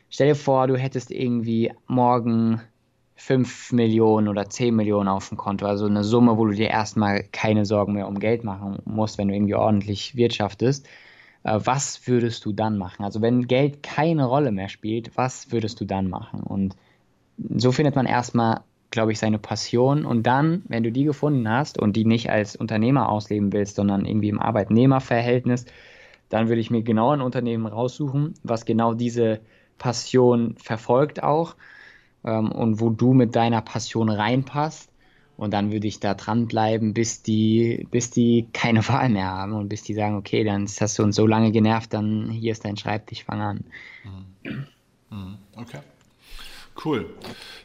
stell 0.10 0.30
dir 0.30 0.36
vor, 0.36 0.68
du 0.68 0.78
hättest 0.78 1.12
irgendwie 1.12 1.72
morgen 1.88 2.62
5 3.16 3.72
Millionen 3.72 4.28
oder 4.28 4.50
10 4.50 4.76
Millionen 4.76 5.08
auf 5.08 5.30
dem 5.30 5.38
Konto, 5.38 5.66
also 5.66 5.86
eine 5.86 6.04
Summe, 6.04 6.38
wo 6.38 6.46
du 6.46 6.54
dir 6.54 6.70
erstmal 6.70 7.24
keine 7.24 7.66
Sorgen 7.66 7.94
mehr 7.94 8.08
um 8.08 8.20
Geld 8.20 8.44
machen 8.44 8.80
musst, 8.86 9.18
wenn 9.18 9.30
du 9.30 9.36
irgendwie 9.36 9.56
ordentlich 9.56 10.16
wirtschaftest. 10.16 10.88
Äh, 11.44 11.60
was 11.64 12.08
würdest 12.08 12.44
du 12.46 12.52
dann 12.52 12.78
machen? 12.78 13.06
Also 13.06 13.22
wenn 13.22 13.48
Geld 13.48 13.84
keine 13.84 14.26
Rolle 14.26 14.52
mehr 14.52 14.70
spielt, 14.70 15.16
was 15.16 15.52
würdest 15.52 15.80
du 15.80 15.86
dann 15.86 16.10
machen? 16.10 16.42
Und 16.42 16.76
so 17.38 17.72
findet 17.72 17.96
man 17.96 18.06
erstmal 18.06 18.62
glaube 18.96 19.12
ich, 19.12 19.20
seine 19.20 19.38
Passion. 19.38 20.06
Und 20.06 20.24
dann, 20.24 20.64
wenn 20.68 20.82
du 20.82 20.92
die 20.92 21.04
gefunden 21.04 21.48
hast 21.48 21.78
und 21.78 21.96
die 21.96 22.06
nicht 22.06 22.32
als 22.32 22.56
Unternehmer 22.56 23.10
ausleben 23.10 23.54
willst, 23.54 23.76
sondern 23.76 24.06
irgendwie 24.06 24.30
im 24.30 24.42
Arbeitnehmerverhältnis, 24.42 25.66
dann 26.30 26.48
würde 26.48 26.62
ich 26.62 26.72
mir 26.72 26.82
genau 26.82 27.12
ein 27.12 27.22
Unternehmen 27.22 27.68
raussuchen, 27.68 28.34
was 28.42 28.66
genau 28.66 28.96
diese 28.96 29.42
Passion 29.78 30.56
verfolgt 30.58 31.22
auch 31.22 31.56
ähm, 32.24 32.52
und 32.52 32.80
wo 32.80 32.90
du 32.90 33.14
mit 33.14 33.36
deiner 33.36 33.62
Passion 33.62 34.10
reinpasst. 34.10 34.90
Und 35.38 35.54
dann 35.54 35.74
würde 35.74 35.88
ich 35.88 36.00
da 36.00 36.14
dranbleiben, 36.14 36.94
bis 36.94 37.22
die, 37.22 37.86
bis 37.92 38.10
die 38.10 38.48
keine 38.54 38.88
Wahl 38.88 39.10
mehr 39.10 39.28
haben 39.28 39.54
und 39.54 39.68
bis 39.68 39.84
die 39.84 39.94
sagen, 39.94 40.16
okay, 40.16 40.44
dann 40.46 40.66
hast 40.66 40.98
du 40.98 41.04
uns 41.04 41.18
so 41.18 41.28
lange 41.28 41.52
genervt, 41.52 41.94
dann 41.94 42.30
hier 42.30 42.54
ist 42.54 42.64
dein 42.64 42.78
Schreibtisch, 42.78 43.26
fang 43.26 43.42
an. 43.42 43.64
Mhm. 44.04 44.68
Mhm. 45.10 45.38
Okay. 45.58 45.80
Cool. 46.84 47.10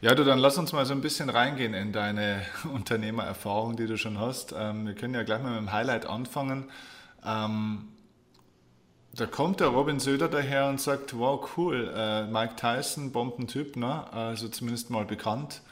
Ja, 0.00 0.14
du, 0.14 0.24
dann 0.24 0.38
lass 0.38 0.56
uns 0.56 0.72
mal 0.72 0.86
so 0.86 0.92
ein 0.92 1.00
bisschen 1.00 1.30
reingehen 1.30 1.74
in 1.74 1.92
deine 1.92 2.42
Unternehmererfahrung, 2.72 3.76
die 3.76 3.86
du 3.86 3.98
schon 3.98 4.18
hast. 4.18 4.54
Ähm, 4.56 4.86
wir 4.86 4.94
können 4.94 5.14
ja 5.14 5.24
gleich 5.24 5.42
mal 5.42 5.50
mit 5.50 5.60
dem 5.60 5.72
Highlight 5.72 6.06
anfangen. 6.06 6.70
Ähm, 7.24 7.88
da 9.12 9.26
kommt 9.26 9.58
der 9.58 9.68
Robin 9.68 9.98
Söder 9.98 10.28
daher 10.28 10.68
und 10.68 10.80
sagt, 10.80 11.18
wow, 11.18 11.50
cool, 11.56 11.92
äh, 11.94 12.26
Mike 12.26 12.54
Tyson, 12.56 13.10
Bombentyp, 13.10 13.76
ne? 13.76 14.10
also 14.12 14.48
zumindest 14.48 14.90
mal 14.90 15.04
bekannt, 15.04 15.62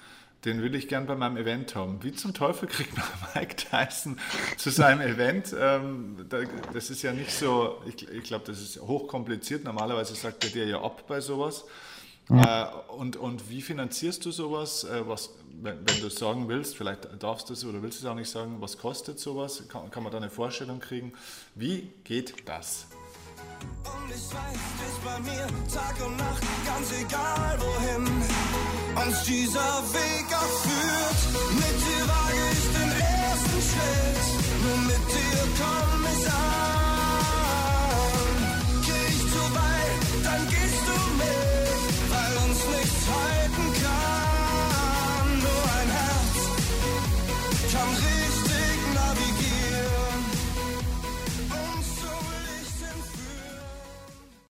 den 0.45 0.61
will 0.61 0.75
ich 0.75 0.89
gern 0.89 1.07
bei 1.07 1.15
meinem 1.15 1.37
Event 1.37 1.77
haben. 1.77 2.03
Wie 2.03 2.13
zum 2.13 2.35
Teufel 2.35 2.69
kriegt 2.69 2.97
man 2.97 3.07
Mike 3.35 3.55
Tyson 3.55 4.19
zu 4.57 4.71
seinem 4.71 5.01
Event? 5.01 5.55
Ähm, 5.59 6.27
da, 6.29 6.39
das 6.73 6.91
ist 6.91 7.03
ja 7.03 7.13
nicht 7.13 7.31
so, 7.31 7.81
ich, 7.87 8.09
ich 8.09 8.25
glaube, 8.25 8.45
das 8.47 8.61
ist 8.61 8.81
hochkompliziert. 8.81 9.63
Normalerweise 9.63 10.17
sagt 10.17 10.45
er 10.45 10.51
dir 10.51 10.67
ja 10.67 10.83
ab 10.83 11.05
bei 11.07 11.21
sowas. 11.21 11.65
Ja. 12.29 12.65
Äh, 12.65 12.93
und, 12.93 13.17
und 13.17 13.51
wie 13.51 13.63
finanzierst 13.63 14.25
du 14.25 14.31
sowas? 14.31 14.85
Äh, 14.85 15.07
was, 15.07 15.31
wenn, 15.63 15.79
wenn 15.79 16.01
du 16.01 16.09
es 16.09 16.17
sagen 16.17 16.49
willst, 16.49 16.77
vielleicht 16.77 17.23
darfst 17.23 17.49
du 17.49 17.55
es 17.55 17.65
oder 17.65 17.83
willst 17.83 18.03
du 18.03 18.07
es 18.07 18.11
auch 18.11 18.15
nicht 18.15 18.31
sagen, 18.31 18.57
was 18.61 18.79
kostet 18.79 19.19
sowas? 19.19 19.65
Kann, 19.69 19.91
kann 19.91 20.03
man 20.03 20.13
da 20.13 20.19
eine 20.19 20.31
Vorstellung 20.31 20.81
kriegen? 20.81 21.13
Wie 21.55 21.91
geht 22.05 22.49
das? 22.49 22.87
Und 23.85 24.11
ich 24.11 24.15
weiß, 24.15 24.59
bist 24.79 25.05
bei 25.05 25.21
mir 25.21 25.47
Tag 25.73 26.07
und 26.07 26.17
Nacht, 26.17 26.43
ganz 26.65 26.93
egal 26.93 27.59
wohin 27.61 28.07
uns 29.07 29.25
dieser 29.25 29.83
Weg 29.93 30.27
auch 30.33 30.59
führt. 30.63 31.55
Mit 31.55 31.77
dir 31.87 32.09
wage 32.09 32.43
ich 32.53 32.65
den 32.77 32.91
ersten 33.01 33.61
Schritt, 33.71 34.27
nur 34.63 34.79
mit 34.87 35.09
dir 35.09 35.43
komm 35.59 36.05
ich 36.05 36.31
an. 36.31 36.78